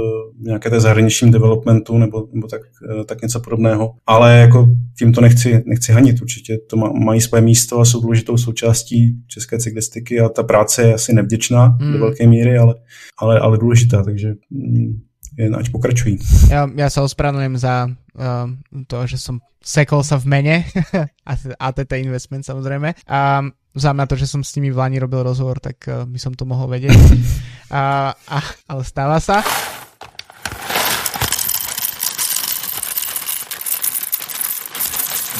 [0.41, 2.61] nějaké té zahraničním developmentu nebo, nebo tak,
[2.97, 3.95] uh, tak něco podobného.
[4.07, 8.01] Ale jako tím to nechci, nechci hanit, určitě to má, mají své místo a jsou
[8.01, 11.93] důležitou součástí české cyklistiky a ta práce je asi nevděčná hmm.
[11.93, 12.75] do velké míry, ale,
[13.19, 15.01] ale, ale důležitá, takže mm,
[15.39, 16.19] jen ať pokračují.
[16.51, 18.51] Já, já se ospravedlňujem za uh,
[18.87, 20.55] to, že jsem sekol sa v mene
[21.67, 22.95] ATT Investment samozrejme.
[23.07, 26.19] A vzhľadom na to, že som s nimi v Lani robil rozhovor, tak uh, by
[26.19, 26.93] som to mohol vedieť.
[26.93, 29.41] uh, a, ale stáva sa.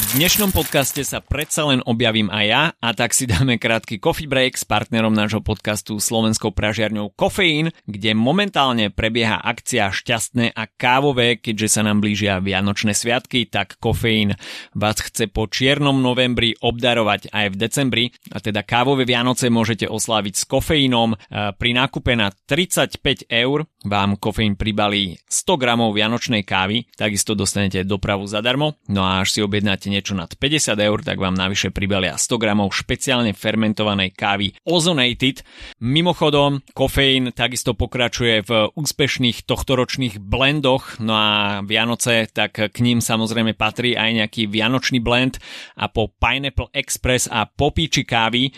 [0.03, 4.27] V dnešnom podcaste sa predsa len objavím aj ja a tak si dáme krátky coffee
[4.27, 11.39] break s partnerom nášho podcastu slovenskou pražiarňou Kofeín, kde momentálne prebieha akcia šťastné a kávové,
[11.39, 14.35] keďže sa nám blížia Vianočné sviatky, tak Kofeín
[14.75, 20.33] vás chce po čiernom novembri obdarovať aj v decembri a teda kávové Vianoce môžete osláviť
[20.35, 21.15] s kofeínom.
[21.55, 28.27] Pri nákupe na 35 eur vám kofeín pribalí 100 gramov vianočnej kávy, takisto dostanete dopravu
[28.27, 32.41] zadarmo, no a až si objednáte niečo nad 50 eur, tak vám navyše pribalia 100
[32.41, 35.45] gramov špeciálne fermentovanej kávy Ozonated.
[35.77, 43.53] Mimochodom, kofeín takisto pokračuje v úspešných tohtoročných blendoch, no a Vianoce, tak k ním samozrejme
[43.53, 45.37] patrí aj nejaký vianočný blend
[45.77, 48.49] a po Pineapple Express a popíči kávy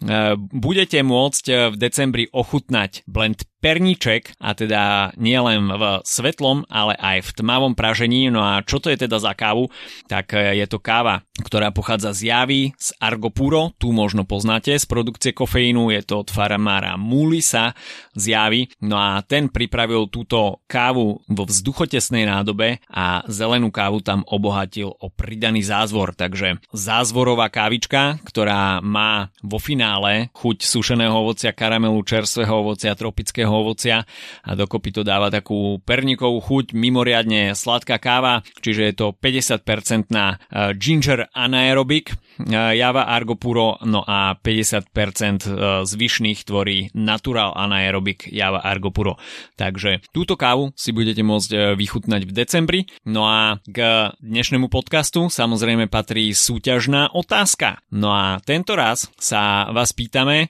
[0.00, 6.96] E, budete môcť e, v decembri ochutnať blend perníček a teda nielen v svetlom, ale
[6.96, 8.32] aj v tmavom pražení.
[8.32, 9.68] No a čo to je teda za kávu?
[10.08, 14.86] Tak e, je to káva, ktorá pochádza z Javy, z Argopuro, tu možno poznáte, z
[14.88, 17.76] produkcie kofeínu, je to od farmára Mulisa
[18.16, 18.60] z Javy.
[18.82, 25.12] No a ten pripravil túto kávu vo vzduchotesnej nádobe a zelenú kávu tam obohatil o
[25.12, 26.16] pridaný zázvor.
[26.16, 33.49] Takže zázvorová kávička, ktorá má vo finále finále chuť sušeného ovocia, karamelu, čerstvého ovocia, tropického
[33.52, 34.06] ovocia
[34.46, 40.36] a dokopy to dáva takú perníkovú chuť, mimoriadne sladká káva, čiže je to 50% na
[40.36, 48.28] eh, ginger anaerobic, eh, Java Argo Puro, no a 50% eh, zvyšných tvorí Natural Anaerobic
[48.30, 49.18] Java Argo Puro.
[49.58, 52.80] Takže túto kávu si budete môcť vychutnať v decembri.
[53.04, 57.82] No a k dnešnému podcastu samozrejme patrí súťažná otázka.
[57.92, 60.48] No a tento raz sa vás pýtame.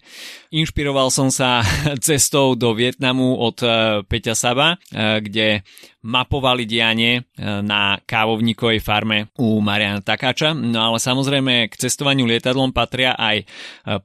[0.51, 1.63] Inšpiroval som sa
[2.07, 3.63] cestou do Vietnamu od
[4.11, 4.75] Peťa Saba,
[5.23, 5.63] kde
[6.01, 10.57] mapovali dianie na kávovníkovej farme u Mariana Takáča.
[10.57, 13.45] No ale samozrejme k cestovaniu lietadlom patria aj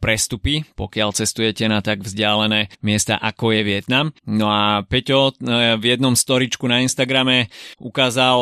[0.04, 4.12] prestupy, pokiaľ cestujete na tak vzdialené miesta ako je Vietnam.
[4.28, 5.36] No a Peťo
[5.80, 7.48] v jednom storičku na Instagrame
[7.80, 8.38] ukázal,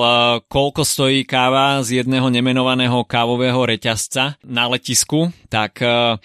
[0.49, 5.29] koľko stojí káva z jedného nemenovaného kávového reťazca na letisku.
[5.53, 5.77] Tak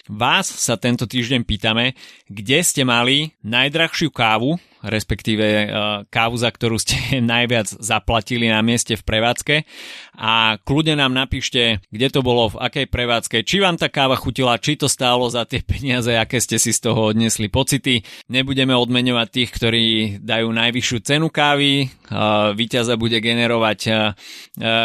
[0.09, 1.93] vás sa tento týždeň pýtame,
[2.25, 5.67] kde ste mali najdrahšiu kávu respektíve eh,
[6.09, 9.55] kávu, za ktorú ste najviac zaplatili na mieste v prevádzke.
[10.19, 14.59] A kľudne nám napíšte, kde to bolo, v akej prevádzke, či vám tá káva chutila,
[14.59, 18.03] či to stálo za tie peniaze, aké ste si z toho odnesli pocity.
[18.31, 19.87] Nebudeme odmeňovať tých, ktorí
[20.23, 21.89] dajú najvyššiu cenu kávy, eh,
[22.55, 23.97] víťaza bude generovať, eh,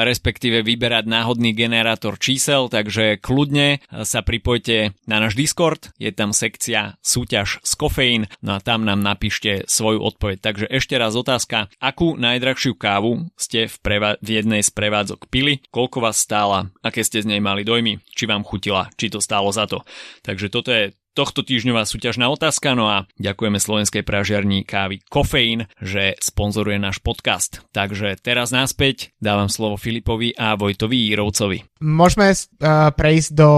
[0.03, 6.97] respektíve vyberať náhodný generátor čísel, takže kľudne sa pripojte na náš Discord, je tam sekcia
[7.01, 10.39] súťaž z kofeín, no a tam nám napíšte svoju odpoveď.
[10.39, 15.60] Takže ešte raz otázka, akú najdrahšiu kávu ste v, preva- v jednej z prevádzok pili,
[15.76, 19.52] koľko vás stála, aké ste z nej mali dojmy, či vám chutila, či to stálo
[19.52, 19.84] za to.
[20.24, 26.15] Takže toto je tohto týždňová súťažná otázka, no a ďakujeme slovenskej pražiarní kávy Kofeín, že
[26.17, 27.62] sponzoruje náš podcast.
[27.76, 31.67] Takže teraz náspäť dávam slovo Filipovi a Vojtovi Jírovcovi.
[31.84, 33.52] Môžeme uh, prejsť do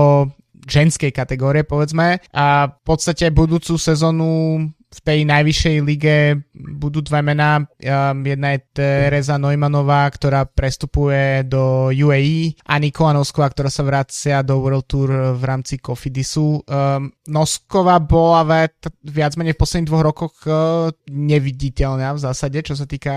[0.66, 2.20] ženskej kategórie, povedzme.
[2.34, 4.60] A v podstate budúcu sezónu
[4.96, 7.68] v tej najvyššej lige budú dva mená.
[8.16, 14.64] Jedna je Teresa Neumannová, ktorá prestupuje do UAE a Nikola Nosková, ktorá sa vracia do
[14.64, 16.64] World Tour v rámci Kofidisu.
[16.64, 18.70] Um, Nosková bola
[19.04, 23.14] viac menej v posledných dvoch rokoch uh, neviditeľná v zásade, čo sa týka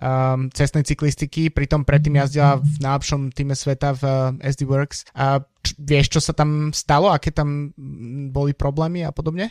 [0.00, 5.08] um, cestnej cyklistiky, pritom predtým jazdila v najlepšom týme sveta v uh, SD Works.
[5.16, 5.40] Uh,
[5.80, 7.72] vieš, čo sa tam stalo, aké tam
[8.28, 9.48] boli problémy a podobne?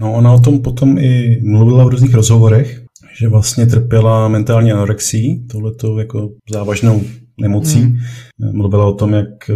[0.00, 2.84] No ona o tom potom i mluvila v různých rozhovorech,
[3.18, 7.02] že vlastně trpěla mentální anorexí, tohleto jako závažnou
[7.40, 7.80] nemocí.
[7.80, 7.96] Hmm.
[8.52, 9.54] Mluvila o tom, jak eh,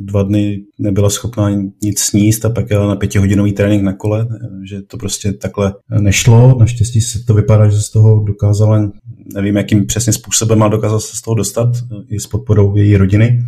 [0.00, 1.50] dva dny nebyla schopná
[1.82, 4.26] nic sníst a pak jela na pětihodinový trénink na kole,
[4.68, 6.56] že to prostě takhle nešlo.
[6.58, 8.92] Naštěstí se to vypadá, že z toho dokázala,
[9.34, 12.96] nevím jakým přesně způsobem, ale dokázala se z toho dostat eh, i s podporou její
[12.96, 13.42] rodiny.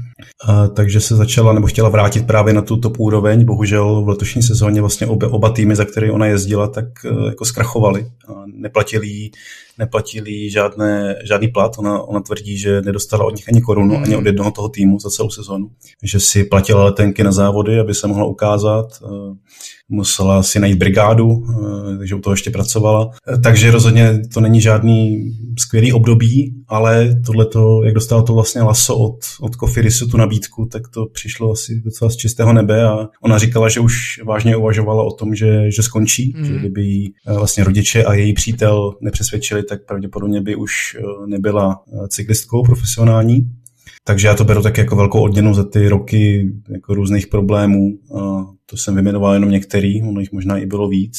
[0.44, 3.44] A, takže se začala nebo chtěla vrátit právě na tu top úroveň.
[3.44, 7.44] Bohužel v letošní sezóně vlastně oba, oba týmy, za které ona jezdila, tak eh, jako
[7.44, 8.06] zkrachovali.
[8.28, 9.30] A neplatili jí
[9.78, 11.78] neplatili žádné, žádný plat.
[11.78, 15.10] Ona, ona tvrdí, že nedostala od nich ani korunu, ani od jednoho toho týmu za
[15.10, 15.70] celou sezonu.
[16.02, 19.02] Že si platila letenky na závody, aby se mohla ukázat.
[19.92, 21.44] Eh, musela si najít brigádu,
[21.94, 23.10] eh, takže u toho ještě pracovala.
[23.34, 27.46] Eh, takže rozhodně to není žádný skvělý období, ale tohle
[27.84, 32.10] jak dostala to vlastně laso od, od Kofirisu, tu nabídku, tak to přišlo asi docela
[32.10, 36.34] z čistého nebe a ona říkala, že už vážně uvažovala o tom, že, že skončí,
[36.36, 36.44] mm.
[36.44, 42.62] že kdyby jí vlastně rodiče a její přítel nepřesvědčili, tak pravděpodobně by už nebyla cyklistkou
[42.62, 43.50] profesionální.
[44.04, 47.98] Takže já to beru tak jako velkou odměnu za ty roky jako různých problémů.
[48.66, 51.18] To jsem vyjmenoval jenom některý, ono jich možná i bylo víc.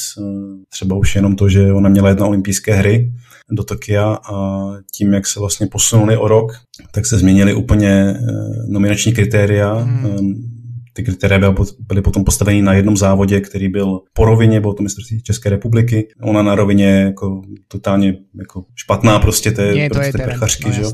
[0.70, 3.14] Třeba už jenom to, že ona měla jedna olympijské hry
[3.52, 6.52] do Tokia a tím, jak se vlastně posunuli o rok,
[6.92, 8.22] tak se změnily úplně eh,
[8.68, 9.74] nominační kritéria.
[9.74, 10.53] Hmm
[10.94, 15.22] ty kritéria byly potom postaveny na jednom závodě, který byl po rovině, bylo to mistrovství
[15.22, 16.08] České republiky.
[16.22, 20.92] Ona na rovině jako totálně jako špatná prostě té, prostě prchařky, no, že jo.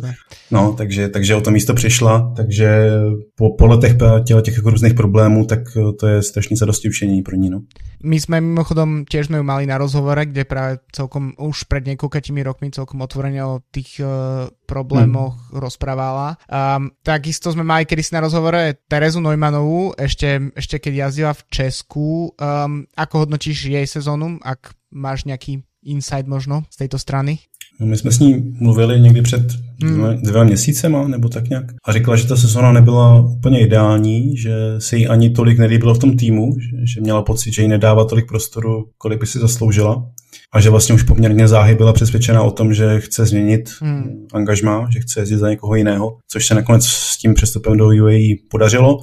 [0.52, 2.90] No, takže, takže o to místo přišla, takže
[3.36, 5.60] po, po letech těch, těch jako různých problémů, tak
[6.00, 7.62] to je strašný zadosti učení pro ní, no.
[8.00, 12.40] My sme mimochodom tiež sme ju mali na rozhovore, kde práve celkom už pred niekoľkými
[12.48, 15.60] rokmi celkom otvorene o tých uh, problémoch hmm.
[15.60, 16.40] rozprávala.
[16.48, 22.32] Um, takisto sme mali kedysi na rozhovore Terezu Neumannovú, ešte, ešte keď jazdila v Česku.
[22.40, 27.44] Um, ako hodnotíš jej sezónu, ak máš nejaký insight možno z tejto strany?
[27.80, 29.42] No, my jsme s ní mluvili někdy před
[29.84, 30.22] hmm.
[30.22, 31.66] dvěma měsícema, nebo tak nějak.
[31.86, 36.00] A říkala, že ta sezona nebyla úplně ideální, že se jí ani tolik nelíbilo v
[36.00, 40.10] tom týmu, že, že měla pocit, že jí nedává tolik prostoru, kolik by si zasloužila.
[40.54, 44.28] A že vlastně už poměrně záhy byla přesvědčena o tom, že chce změnit hmm.
[44.34, 48.36] angažma, že chce jezdit za někoho jiného, což se nakonec s tím přestupem do UAE
[48.52, 49.00] podařilo.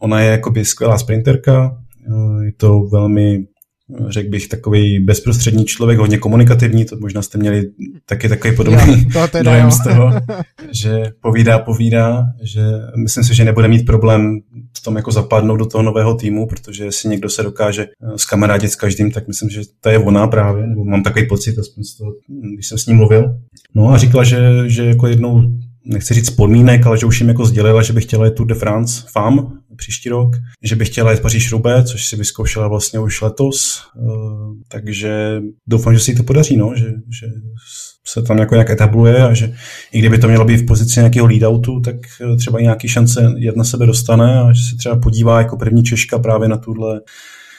[0.00, 1.76] Ona je jakoby skvělá sprinterka,
[2.44, 3.44] je to velmi
[4.08, 7.70] řekl bych, takový bezprostřední člověk, hodně komunikativní, to možná jste měli
[8.06, 9.06] taky takový podobný
[9.42, 10.12] dojem z toho,
[10.72, 12.60] že povídá, povídá, že
[12.96, 14.40] myslím si, že nebude mít problém
[14.76, 18.76] v tom jako zapadnout do toho nového týmu, protože jestli někdo se dokáže skamarádit s
[18.76, 22.12] každým, tak myslím, že to je ona právě, nebo mám takový pocit, aspoň z toho,
[22.54, 23.34] když jsem s ním mluvil.
[23.74, 25.42] No a říkala, že, že jako jednou
[25.84, 28.54] nechci říct podmínek, ale že už jim jako sdělila, že by chtěla je Tour de
[28.54, 33.20] France FAM, příští rok, že by chtěla jet Paříž Rubé, což si vyzkoušela vlastně už
[33.20, 33.82] letos,
[34.68, 36.86] takže doufám, že si to podaří, no, že,
[37.20, 37.26] že
[38.06, 39.54] se tam jako nějak etabluje a že
[39.92, 41.96] i kdyby to mělo být v pozici nějakého leadoutu, tak
[42.38, 46.18] třeba nějaký šance jet na sebe dostane a že se třeba podívá jako první Češka
[46.18, 47.00] právě na tuhle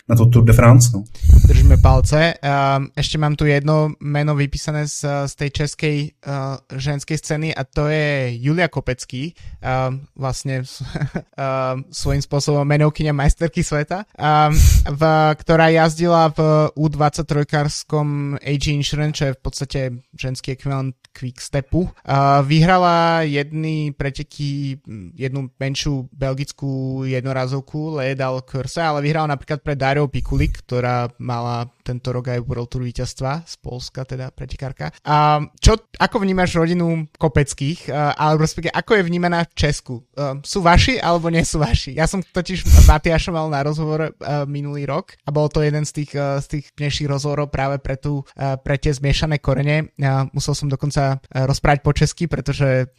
[0.07, 0.89] na to Tour de France.
[0.93, 1.03] No.
[1.47, 2.33] Držíme palce.
[2.39, 7.67] Um, ešte mám tu jedno meno vypísané z, z tej českej uh, ženskej scény a
[7.67, 14.55] to je Julia Kopecký, um, vlastne um, svojím spôsobom menovkyňa majsterky sveta, um,
[14.87, 15.01] v,
[15.43, 19.79] ktorá jazdila v U23-karskom AG Insurance, čo je v podstate
[20.15, 21.83] ženský ekvivalent Quickstepu.
[21.83, 24.79] Uh, vyhrala jedny preteky,
[25.17, 32.13] jednu menšiu belgickú jednorazovku Ledal Curse, ale vyhrala napríklad pre Dario Pikulik, ktorá mala tento
[32.13, 34.93] rok aj World Tour víťazstva z Polska, teda pretekárka.
[35.01, 40.05] A čo, ako vnímaš rodinu Kopeckých, alebo respektíve ako je vnímaná v Česku?
[40.45, 41.95] Sú vaši alebo nie sú vaši?
[41.97, 44.11] Ja som totiž Matiaša mal na rozhovor
[44.45, 48.27] minulý rok a bol to jeden z tých, z tých dnešných rozhovorov práve pre, tú,
[48.35, 49.95] uh, pre tie zmiešané korene.
[49.95, 52.91] Uh, musel som dokonca rozprávať po česky, pretože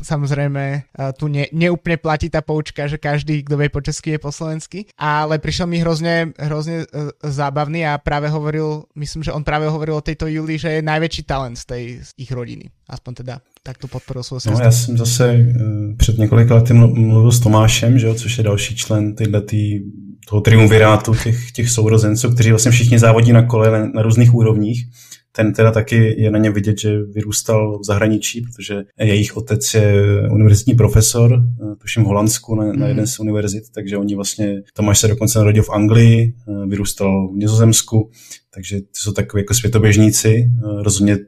[0.00, 0.88] samozrejme
[1.20, 4.88] tu ne, neúplne platí tá poučka, že každý, kto vie po česky, je po slovensky,
[4.96, 5.99] ale prišiel mi hrozne,
[6.38, 7.86] hrozne uh, zábavný.
[7.86, 11.56] A práve hovoril, myslím, že on práve hovoril o tejto Julii, že je najväčší talent
[11.56, 12.70] z tej z ich rodiny.
[12.88, 17.32] Aspoň teda tak to podporil svou No, já jsem zase uh, před několika lety mluvil
[17.32, 19.80] s Tomášem, že jo, což je další člen tyhle tý,
[20.28, 24.86] toho triumvirátu těch, těch sourozenců, kteří vlastně všichni závodí na kole na, na různých úrovních
[25.32, 30.04] ten teda taky je na ně vidět, že vyrůstal v zahraničí, protože jejich otec je
[30.30, 34.98] univerzitní profesor, eh, tuším v Holandsku na, na jeden z univerzit, takže oni vlastně, Tomáš
[34.98, 38.10] se dokonce narodil v Anglii, eh, vyrůstal v Nizozemsku,
[38.54, 40.28] takže to jsou takové jako světoběžníci.
[40.28, 41.18] Eh, rozhodně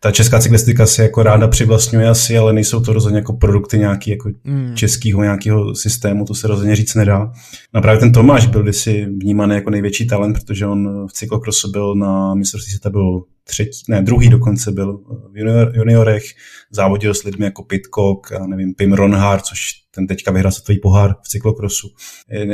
[0.00, 4.10] ta česká cyklistika se jako ráda přivlastňuje asi, ale nejsou to rozhodně jako produkty nějaký
[4.10, 4.72] jako mm.
[4.74, 7.32] českého nějakého systému, to se rozhodně říct nedá.
[7.74, 11.94] No právě ten Tomáš byl kdysi vnímaný jako největší talent, protože on v cyklokrosu byl
[11.94, 14.98] na mistrovství světa byl třetí, ne, druhý dokonce byl
[15.32, 16.24] v junior, juniorech,
[16.70, 21.14] závodil s lidmi jako Pitcock a nevím, Pim Ronhard, což ten teďka vyhrál světový pohár
[21.22, 21.88] v cyklokrosu,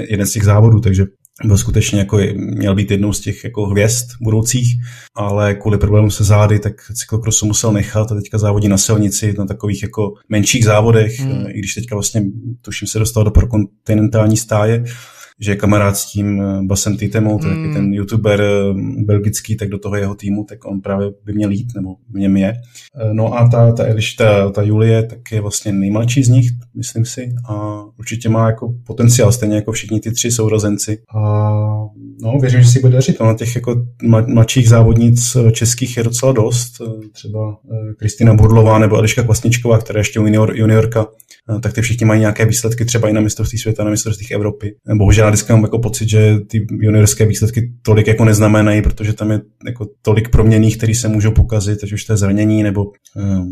[0.09, 1.05] jeden z těch závodů, takže
[1.45, 4.77] byl skutečně jako, měl být jednou z těch jako hvězd budoucích,
[5.15, 9.47] ale kvůli problému se zády, tak cyklokrosu musel nechat a teďka závodí na silnici na
[9.47, 11.47] takových jako menších závodech, hmm.
[11.49, 12.23] i když teďka vlastně,
[12.63, 14.85] tuším, se dostal do prokontinentální stáje,
[15.41, 17.75] že je kamarád s tím eh, Basem Titemou, to mm.
[17.75, 21.69] ten youtuber eh, belgický, tak do toho jeho týmu, tak on právě by měl jít,
[21.77, 22.55] nebo v něm je.
[23.01, 26.51] Eh, no a ta, ta, Eliš, ta, ta Julie, tak je vlastně nejmladší z nich,
[26.77, 30.99] myslím si, a určitě má jako potenciál, stejně jako všichni ty tři sourozenci.
[31.15, 31.21] A
[32.23, 33.21] no, věřím, že si bude dařit.
[33.21, 33.87] Na těch jako
[34.27, 36.73] mladších závodnic českých je docela dost,
[37.13, 37.57] třeba
[37.99, 41.07] Kristýna Burlová nebo Eliška Kvasničková, která ještě junior, juniorka,
[41.63, 44.75] tak ty všichni mají nějaké výsledky třeba i na mistrovství světa, na mistrovství Evropy.
[44.95, 49.31] Bohužel já vždycky mám jako pocit, že ty juniorské výsledky tolik jako neznamenají, protože tam
[49.31, 52.93] je jako tolik proměných, které se můžou pokazit, ať už to je zranění nebo uh,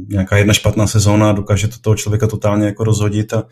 [0.09, 3.45] nějaká jedna špatná sezóna, dokáže to toho člověka totálně jako rozhodit a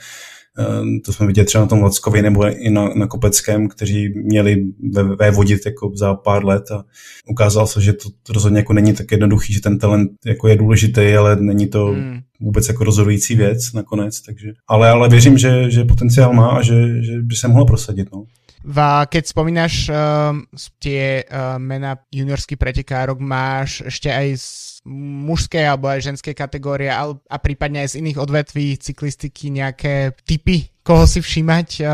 [1.05, 5.03] to jsme viděli třeba na tom Lackovi nebo i na, na Kopeckém, kteří měli ve,
[5.03, 6.85] ve vodit jako za pár let a
[7.31, 11.15] ukázalo se, že to rozhodně jako není tak jednoduchý, že ten talent jako je důležitý,
[11.15, 15.85] ale není to hmm vůbec jako rozhodující věc nakonec, takže, ale, ale věřím, že, že
[15.85, 18.09] potenciál má a že, že by se mohla prosadit.
[18.13, 18.25] No.
[18.61, 20.37] Va, keď spomínaš uh,
[20.77, 24.49] tie uh, mena juniorských pretekárok, máš ešte aj z
[24.89, 30.73] mužskej alebo aj ženskej kategórie a, a prípadne aj z iných odvetví cyklistiky nejaké typy
[30.83, 31.87] koho si všímať uh,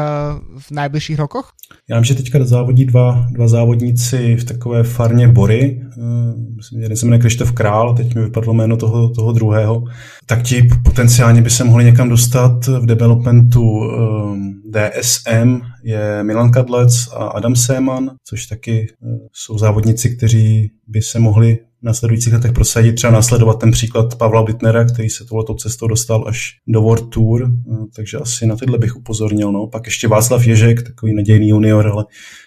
[0.59, 1.53] v najbližších rokoch?
[1.91, 5.83] Já vím, že teďka závodí dva, dva závodníci v takové farně Bory.
[5.97, 9.85] Uh, jeden se jmenuje Krištof Král, teď mi vypadlo jméno toho, toho druhého.
[10.27, 14.37] Tak ti potenciálně by se mohli někam dostat v developmentu uh,
[14.71, 18.87] DSM je Milan Kadlec a Adam Seman, což taky
[19.33, 24.85] jsou závodníci, kteří by se mohli následujících letech prosadit, třeba následovat ten příklad Pavla Wittnera,
[24.85, 27.51] který se tohletou cestou dostal až do World Tour,
[27.97, 29.53] takže asi na tyhle bych upozornil.
[29.53, 29.67] No.
[29.67, 32.05] Pak ještě Václav Ježek, takový nadějný junior, ale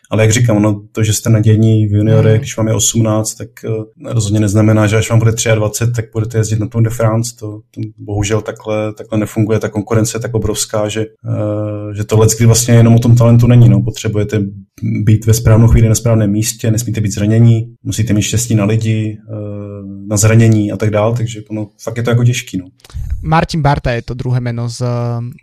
[0.09, 2.39] ale jak říkám, no, to, že jste nadějní v juniorech, mm.
[2.39, 6.37] když vám je 18, tak uh, rozhodně neznamená, že až vám bude 23, tak budete
[6.37, 7.35] jezdit na Tour de France.
[7.39, 9.59] To, to bohužel takhle, takhle nefunguje.
[9.59, 13.47] Ta konkurence je tak obrovská, že, uh, že to kdy vlastně jenom o tom talentu
[13.47, 13.69] není.
[13.69, 13.81] No.
[13.81, 14.41] Potřebujete
[14.81, 19.17] být ve správnou chvíli na správném místě, nesmíte být zranění, musíte mít štěstí na lidi,
[19.31, 22.57] uh, na zranění a tak dále, takže no, fakt je to jako těžký.
[22.57, 22.65] No.
[23.21, 24.83] Martin Barta je to druhé jméno z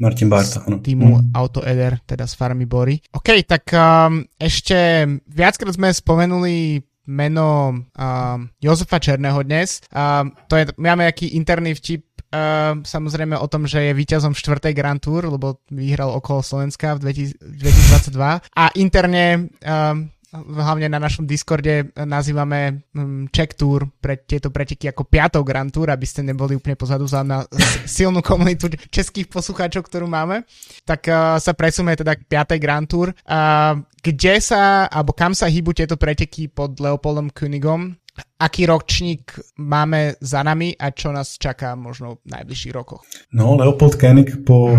[0.00, 0.78] Martin Barta, ano.
[0.78, 1.30] týmu hmm.
[1.34, 2.98] Auto Eder, teda z farmy Bory.
[3.12, 9.80] OK, tak um, ešte viackrát sme spomenuli meno uh, Jozefa Černého dnes.
[9.94, 14.74] Uh, to je, máme jaký interný vtip Uh, samozrejme o tom, že je víťazom štvrtej
[14.74, 19.94] Grand Tour, lebo vyhral okolo Slovenska v 2022 a interne uh,
[20.34, 25.90] hlavne na našom Discorde nazývame um, Czech Tour pre tieto preteky ako piatou Grand Tour,
[25.94, 27.46] aby ste neboli úplne pozadu za na
[27.86, 30.42] silnú komunitu českých poslucháčov, ktorú máme.
[30.82, 33.14] Tak uh, sa presúme teda k piatej Grand Tour.
[33.22, 37.94] Uh, kde sa, alebo kam sa hýbu tieto preteky pod Leopoldom Königom?
[38.38, 43.00] Aký ročník máme za nami a čo nás čaká možno v najbližších rokoch?
[43.32, 44.78] No, Leopold Koenig po uh,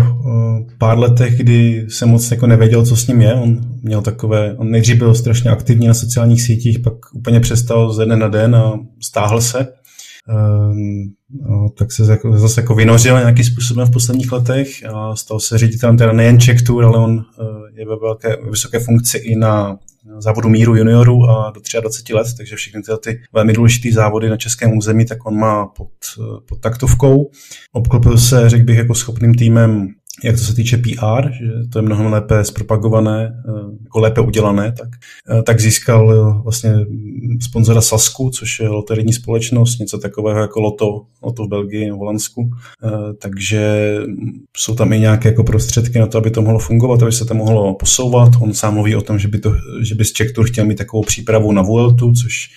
[0.78, 4.70] pár letech, kdy se moc jako nevěděl, co s ním je, on měl takové, on
[4.70, 8.78] nejdřív byl strašně aktivní na sociálních sítích, pak úplně přestal ze dne na den a
[9.02, 9.66] stáhl se.
[10.28, 10.76] Uh,
[11.30, 15.58] no, tak se jako, zase jako vynořil nějakým způsobem v posledních letech a stal se
[15.58, 17.24] ředitelem teda nejen Czech Tour, ale on uh,
[17.74, 19.78] je ve velké, vysoké funkci i na
[20.18, 24.36] závodu míru juniorů a do 23 let, takže všechny tyhle ty velmi důležité závody na
[24.36, 25.88] českém území, tak on má pod,
[26.48, 27.30] pod taktovkou.
[27.72, 29.88] Obklopil se, řekl bych, jako schopným týmem
[30.24, 33.52] jak to se týče PR, že to je mnohem lépe zpropagované, eh,
[33.84, 34.88] jako lépe udělané, tak,
[35.30, 36.74] eh, tak získal eh, vlastně
[37.42, 42.50] sponzora Sasku, což je loterijní společnost, něco takového jako Loto, Loto v Belgii, v Holandsku.
[43.18, 43.94] Takže
[44.56, 47.34] jsou tam i nějaké jako prostředky na to, aby to mohlo fungovat, aby se to
[47.34, 48.32] mohlo posouvat.
[48.40, 50.78] On sám mluví o tom, že by, to, že by z Czech Tour chtěl mít
[50.78, 52.48] takovou přípravu na Vueltu, což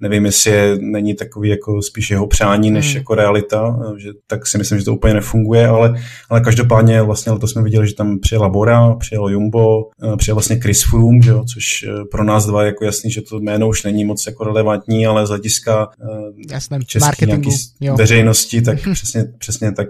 [0.00, 2.96] nevím, jestli je, není takový jako spíš jeho přání než hmm.
[2.96, 5.94] jako realita, že tak si myslím, že to úplně nefunguje, ale,
[6.30, 10.60] ale každopádně vlastně to jsme viděli, že tam přijela Bora, přijel Jumbo, eh, přijel vlastně
[10.60, 13.68] Chris Froome, že jo, což eh, pro nás dva je jako jasný, že to jméno
[13.68, 17.96] už není moc jako relevantní, ale z hlediska eh, Jasné, český nějaký jo.
[17.96, 19.88] veřejnosti, tak přesně, přesně tak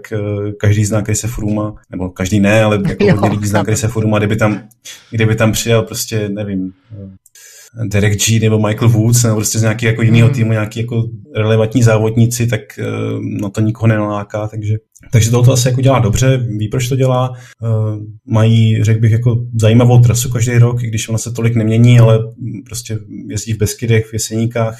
[0.59, 4.17] každý zná se Froome, nebo každý ne, ale jako jo, hodně lidí zná se Froome,
[4.17, 4.61] kdyby tam,
[5.11, 6.73] kdyby tam přijel prostě, nevím,
[7.87, 10.35] Derek G nebo Michael Woods nebo prostě z nějakého jako jiného hmm.
[10.35, 11.03] týmu, nějaký jako
[11.35, 12.61] relevantní závodníci, tak
[13.19, 14.77] no to nikoho nenaláká, takže
[15.11, 17.29] takže tohle asi jako dělá dobře, ví, proč to dělá.
[17.29, 17.97] Uh,
[18.27, 22.19] mají, řekl bych, jako zajímavou trasu každý rok, i když ona se tolik nemění, ale
[22.65, 24.77] prostě jezdí v Beskydech, v Jeseníkách,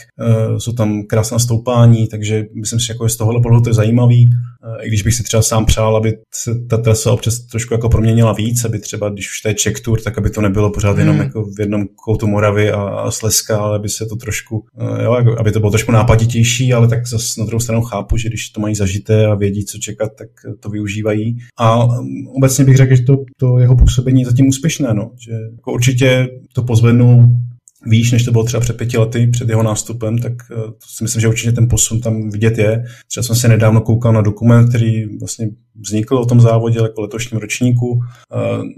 [0.50, 3.74] uh, jsou tam krásná stoupání, takže myslím si, že jako z tohohle pohledu to je
[3.74, 4.28] zajímavý.
[4.28, 7.90] Uh, I když bych si třeba sám přál, aby se ta trasa občas trošku jako
[7.90, 10.92] proměnila víc, aby třeba, když už to je Czech Tour, tak aby to nebylo pořád
[10.92, 11.00] hmm.
[11.00, 14.66] jenom jako v jednom koutu Moravy a, a Slezska, ale aby se to trošku,
[15.04, 18.50] jo, aby to bylo trošku nápaditější, ale tak zase na druhou stranu chápu, že když
[18.50, 20.30] to mají zažité a vědí, co čekat, tak
[20.60, 21.38] to využívají.
[21.58, 25.12] A um, obecně bych řekl, že to, to jeho působení je zatím úspěšné, no.
[25.18, 27.26] že jako určitě to pozvednu
[27.86, 31.04] výš, než to bylo třeba před pěti lety, před jeho nástupem, tak uh, to si
[31.04, 32.84] myslím, že určitě ten posun tam vidět je.
[33.08, 37.40] Třeba jsem se nedávno koukal na dokument, který vlastně vznikl o tom závodě jako letošním
[37.40, 37.88] ročníku.
[37.88, 38.00] Uh,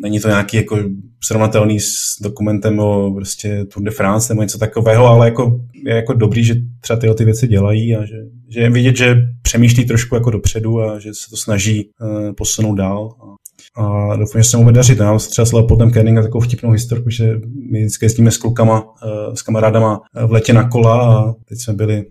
[0.02, 0.78] není to nějaký jako
[1.24, 6.14] srovnatelný s dokumentem o prostě Tour de France nebo něco takového, ale jako, je jako
[6.14, 8.16] dobrý, že třeba tyhle ty věci dělají a že
[8.54, 12.76] že je vidět, že přemýšlí trošku jako dopředu a že se to snaží uh, posunout
[12.76, 13.16] dál.
[13.22, 13.31] A,
[13.76, 15.00] a doufám, že se mu bude dařit.
[15.00, 17.34] Já třeba s Leopoldem Kenninga takovou vtipnou historku, že
[17.72, 21.74] my vždycky jezdíme s klukama, uh, s kamarádama v letě na kola a teď jsme
[21.74, 22.06] byli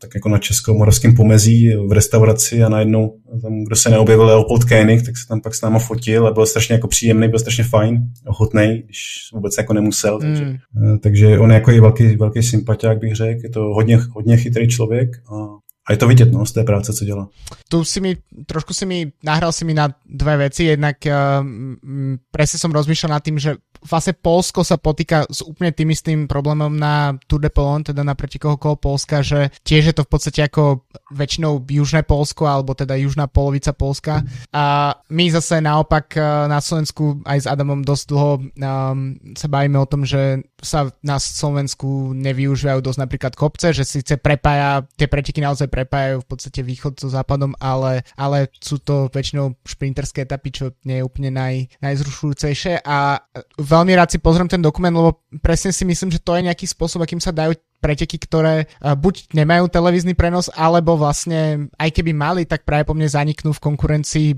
[0.00, 5.06] tak jako na česko-moravském pomezí v restauraci a najednou tam, kdo se neobjevil Leopold Koenig,
[5.06, 8.02] tak se tam pak s náma fotil a byl strašně jako příjemný, byl strašně fajn,
[8.26, 10.18] ochotný, když vůbec jako nemusel.
[10.22, 10.34] Mm.
[10.34, 10.56] Takže,
[11.00, 14.68] takže on je jako i velký, velký sympatiák, bych řekl, je to hodně, hodně chytrý
[14.68, 15.46] člověk a
[15.90, 17.28] a je to vidět no, z té práce, co dělá.
[17.68, 18.16] Tu si mi,
[18.46, 21.42] trošku si mi, nahral si mi na dve veci, jednak uh,
[22.30, 26.68] presne som rozmýšľal nad tým, že vlastne Polsko sa potýka s úplne tým istým problémom
[26.70, 30.84] na Tour de Polon, teda na pretekoch Polska, že tiež je to v podstate ako
[31.10, 34.22] väčšinou južné Polsko, alebo teda južná polovica Polska.
[34.52, 39.80] A my zase naopak eh, na Slovensku aj s Adamom dosť dlho um, sa bavíme
[39.80, 45.40] o tom, že sa na Slovensku nevyužívajú dosť napríklad kopce, že síce prepája, tie preteky
[45.40, 50.64] naozaj prepájajú v podstate východ so západom, ale, ale sú to väčšinou šprinterské etapy, čo
[50.84, 52.84] nie je úplne naj, najzrušujúcejšie.
[52.84, 53.24] A
[53.56, 57.02] veľmi rád si pozriem ten dokument, lebo presne si myslím, že to je nejaký spôsob,
[57.02, 62.44] akým sa dajú preteky, ktoré uh, buď nemajú televízny prenos, alebo vlastne aj keby mali,
[62.44, 64.28] tak práve po mne zaniknú v konkurencii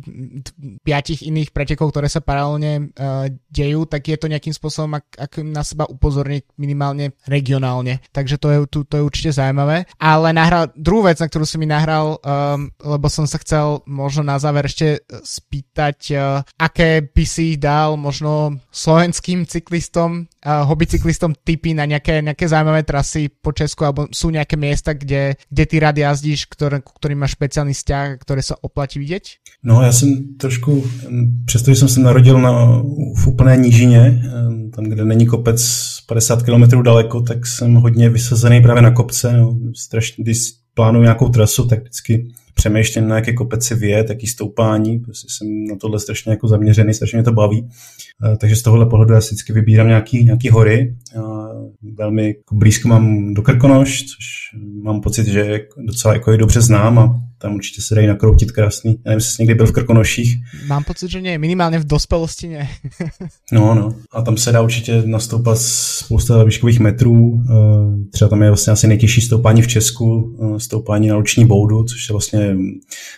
[0.86, 5.32] piatich iných pretekov, ktoré sa paralelne uh, dejú, tak je to nejakým spôsobom, ak, ak
[5.42, 7.98] na seba upozorniť minimálne regionálne.
[8.14, 9.90] Takže to je, to, to je určite zaujímavé.
[9.98, 14.22] Ale nahral, druhú vec, na ktorú si mi nahral, um, lebo som sa chcel možno
[14.22, 21.34] na záver ešte spýtať, uh, aké by si dal možno slovenským cyklistom, uh, hobby cyklistom
[21.34, 25.76] typy na nejaké, nejaké zaujímavé trasy po Česku, alebo sú nejaké miesta, kde, kde ty
[25.80, 29.22] rád jazdíš, ktoré, ktorým máš špeciálny vzťah, ktoré sa oplatí vidět?
[29.62, 30.84] No já jsem trošku,
[31.44, 32.82] přestože jsem se narodil na,
[33.16, 34.22] v úplné nížině,
[34.74, 35.62] tam, kde není kopec
[36.06, 39.32] 50 km daleko, tak jsem hodně vysazený právě na kopce.
[39.36, 40.38] No, strašně, když
[40.74, 45.64] plánuju nějakou trasu, tak vždycky přemýšlím, na jaké kopec si vyjet, jaký stoupání, prostě jsem
[45.64, 47.68] na tohle strašně jako zaměřený, strašně mě to baví.
[48.24, 50.96] Eh, takže z tohohle pohledu já si vždycky vybírám nějaký, nějaký hory.
[51.96, 54.24] Velmi jako blízko mám do Krkonoš, což
[54.82, 58.90] mám pocit, že docela jako je dobře znám a tam určitě se dají nakroutit krásný.
[58.90, 60.36] Já nevím, jestli jsi někdy byl v Krkonoších.
[60.66, 62.68] Mám pocit, že ne, minimálně v dospelosti ne.
[63.52, 63.94] no, no.
[64.12, 67.42] A tam se dá určitě nastoupat spousta výškových metrů.
[67.50, 71.84] Eh, třeba tam je vlastně asi nejtěžší stoupání v Česku, eh, stoupání na noční boudu,
[71.84, 72.56] což je vlastně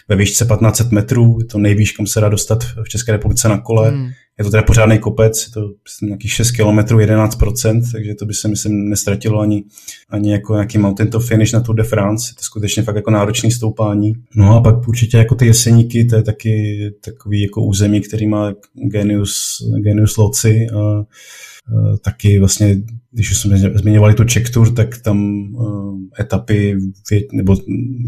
[0.09, 1.37] ve výšce 1500 metrů.
[1.41, 3.91] Je to nejvýš, kam se dá dostat v České republice na kole.
[3.91, 5.71] Hmm je to teda pořádný kopec, je to
[6.03, 9.65] nějakých 6 km, 11%, takže to by se myslím nestratilo ani,
[10.11, 13.11] ani jako nějaký mountain to finish na Tour de France, je to skutečně fakt jako
[13.11, 14.13] náročný stoupání.
[14.37, 18.53] No a pak určitě jako ty jeseníky, to je taky takový jako území, který má
[18.75, 21.05] genius, genius loci a
[22.01, 22.77] taky vlastně,
[23.11, 26.79] když už jsme zmiňovali tu Czech Tour, tak tam uh, etapy,
[27.33, 27.57] nebo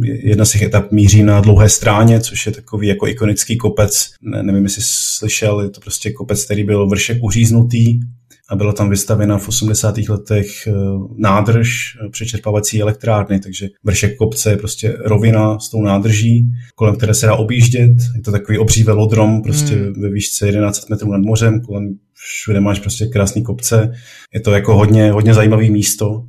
[0.03, 4.43] jedna z těch etap míří na dlouhé stráně, což je takový jako ikonický kopec, ne,
[4.43, 8.01] nevím, jestli slyšel, je to prostě kopec, který byl vršek uříznutý,
[8.49, 9.99] a byla tam vystavena v 80.
[9.99, 10.73] letech eh,
[11.17, 17.27] nádrž přečerpávací elektrárny, takže vršek kopce je prostě rovina s tou nádrží, kolem které se
[17.27, 17.93] dá objíždět.
[18.15, 20.03] Je to takový obří velodrom, prostě hmm.
[20.03, 21.95] ve výšce 11 metrů nad mořem, kolem
[22.27, 23.93] všude máš prostě krásný kopce.
[24.35, 26.25] Je to jako hodně, hodně zajímavý místo.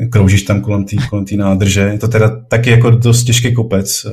[0.00, 1.80] Eh, kroužíš tam kolem té kolem nádrže.
[1.80, 4.06] Je to teda taky jako dost těžký kopec.
[4.06, 4.10] Eh,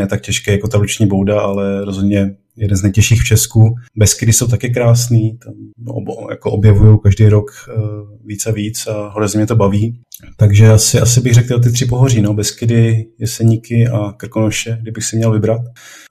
[0.00, 3.74] ne tak těžký jako ta ruční bouda, ale rozhodně jeden z nejtěžších v Česku.
[3.96, 5.54] Beskydy jsou taky krásný, tam
[5.86, 7.82] ob, jako objevuju každý rok uh,
[8.26, 10.00] víc a víc a hrozně mě to baví.
[10.36, 15.16] Takže asi, asi bych řekl ty tři pohoří, no, Beskydy, Jeseníky a Krkonoše, kdybych si
[15.16, 15.60] měl vybrat.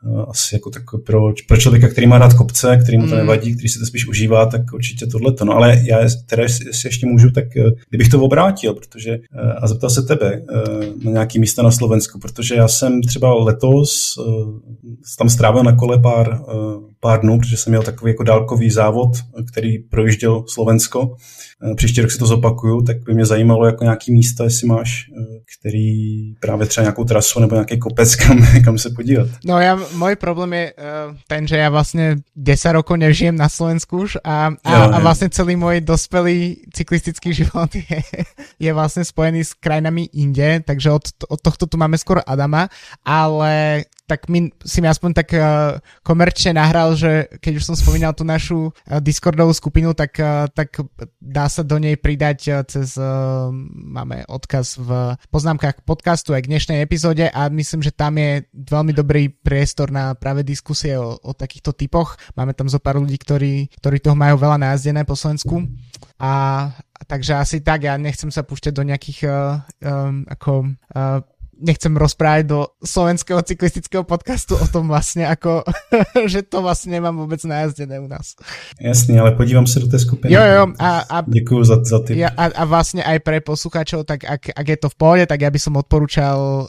[0.04, 3.18] Uh, asi jako tak pro, pro člověka, který má rád kopce, který mu to mm.
[3.18, 5.46] nevadí, který si to spíš užívá, tak určitě tohleto.
[5.46, 9.68] No ale já teda, jestli ještě můžu, tak uh, kdybych to obrátil, protože uh, a
[9.68, 10.42] zeptal se tebe
[11.04, 14.16] na nějaký místa na Slovensku, protože já jsem třeba letos
[15.18, 16.42] tam strávil na kole pár
[17.02, 19.10] pár dnů, protože jsem měl takový jako dálkový závod,
[19.52, 21.16] který projížděl Slovensko.
[21.64, 25.06] Eh, příští rok si to zopakuju, tak by mě zajímalo jako nějaký místa, jestli máš,
[25.18, 29.28] eh, který právě třeba nějakou trasu nebo nějaký kopec, kam, kam se podívat.
[29.46, 33.98] No já, můj problém je uh, ten, že já vlastně 10 rokov nežijem na Slovensku
[33.98, 38.02] už a, a, jo, a vlastně celý můj dospělý cyklistický život je,
[38.60, 42.70] je vlastně spojený s krajinami inde, takže od, od tohto tu máme skoro Adama,
[43.06, 48.12] ale tak mi, si mi aspoň tak uh, komerčne nahral, že keď už som spomínal
[48.12, 50.84] tú našu uh, Discordovú skupinu, tak, uh, tak
[51.24, 56.52] dá sa do nej pridať uh, cez, uh, máme odkaz v poznámkach podcastu aj k
[56.56, 61.32] dnešnej epizóde a myslím, že tam je veľmi dobrý priestor na práve diskusie o, o
[61.36, 62.16] takýchto typoch.
[62.40, 65.68] Máme tam zo pár ľudí, ktorí, ktorí toho majú veľa názdené po Slovensku.
[66.22, 66.32] A
[67.10, 71.20] takže asi tak, ja nechcem sa púšťať do nejakých uh, um, ako uh,
[71.62, 75.64] nechcem rozprávať do slovenského cyklistického podcastu o tom vlastně, ako,
[76.26, 78.36] že to vlastně nemám vůbec najazdené u nás.
[78.82, 80.34] Jasný, ale podívám se do té skupiny.
[80.34, 80.68] Jo, jo.
[80.80, 82.20] A, a, Děkuju za, za ty.
[82.20, 85.42] Ja, a, a vlastně aj pre posluchačov, tak ak, ak je to v pohode, tak
[85.42, 86.68] ja by som odporúčal uh,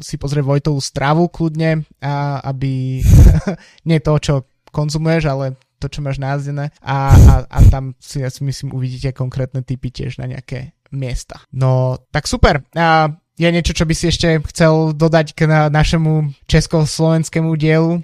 [0.00, 3.00] si pozrieť Vojtovú stravu kľudne, a, aby
[3.88, 4.34] nie to, čo
[4.72, 9.12] konzumuješ, ale to, čo máš názdené a, a, a tam si, ja si myslím, uvidíte
[9.12, 11.44] konkrétne typy tiež na nejaké miesta.
[11.52, 12.64] No, tak super.
[12.72, 18.02] A je niečo, čo by si ešte chcel dodať k na našemu československému dielu?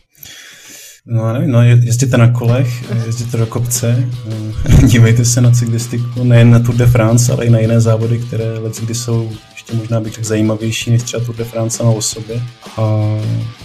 [1.06, 4.08] No nevím, no jezděte na kolech, jezděte do kopce,
[4.86, 8.58] dívejte se na cyklistiku, nejen na Tour de France, ale i na jiné závody, které
[8.58, 12.42] let kdy jsou ještě možná bych řekl zajímavější než třeba Tour de France na osobě.
[12.76, 12.82] A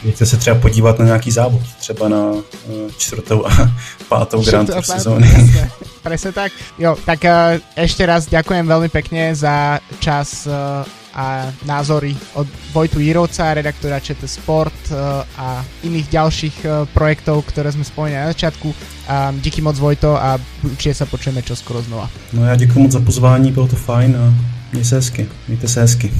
[0.04, 2.42] jeďte se třeba podívat na nějaký závod, třeba na uh,
[2.98, 3.72] čtvrtou a
[4.10, 5.28] pátou Grand Tour sezóny.
[6.04, 6.52] Presne tak.
[6.78, 10.86] Jo, tak uh, ešte raz ďakujem veľmi pekne za čas uh,
[11.16, 14.96] a názory od Vojtu Jirovca, redaktora ČT Sport eh,
[15.38, 18.76] a iných ďalších eh, projektov, ktoré sme spomínali na začátku.
[19.42, 22.10] Díky moc Vojto a určitě se počujeme čoskoro znova.
[22.34, 24.34] No já děkuji moc za pozvání, bylo to fajn a
[24.72, 26.12] měj se hezky, mějte se hezky.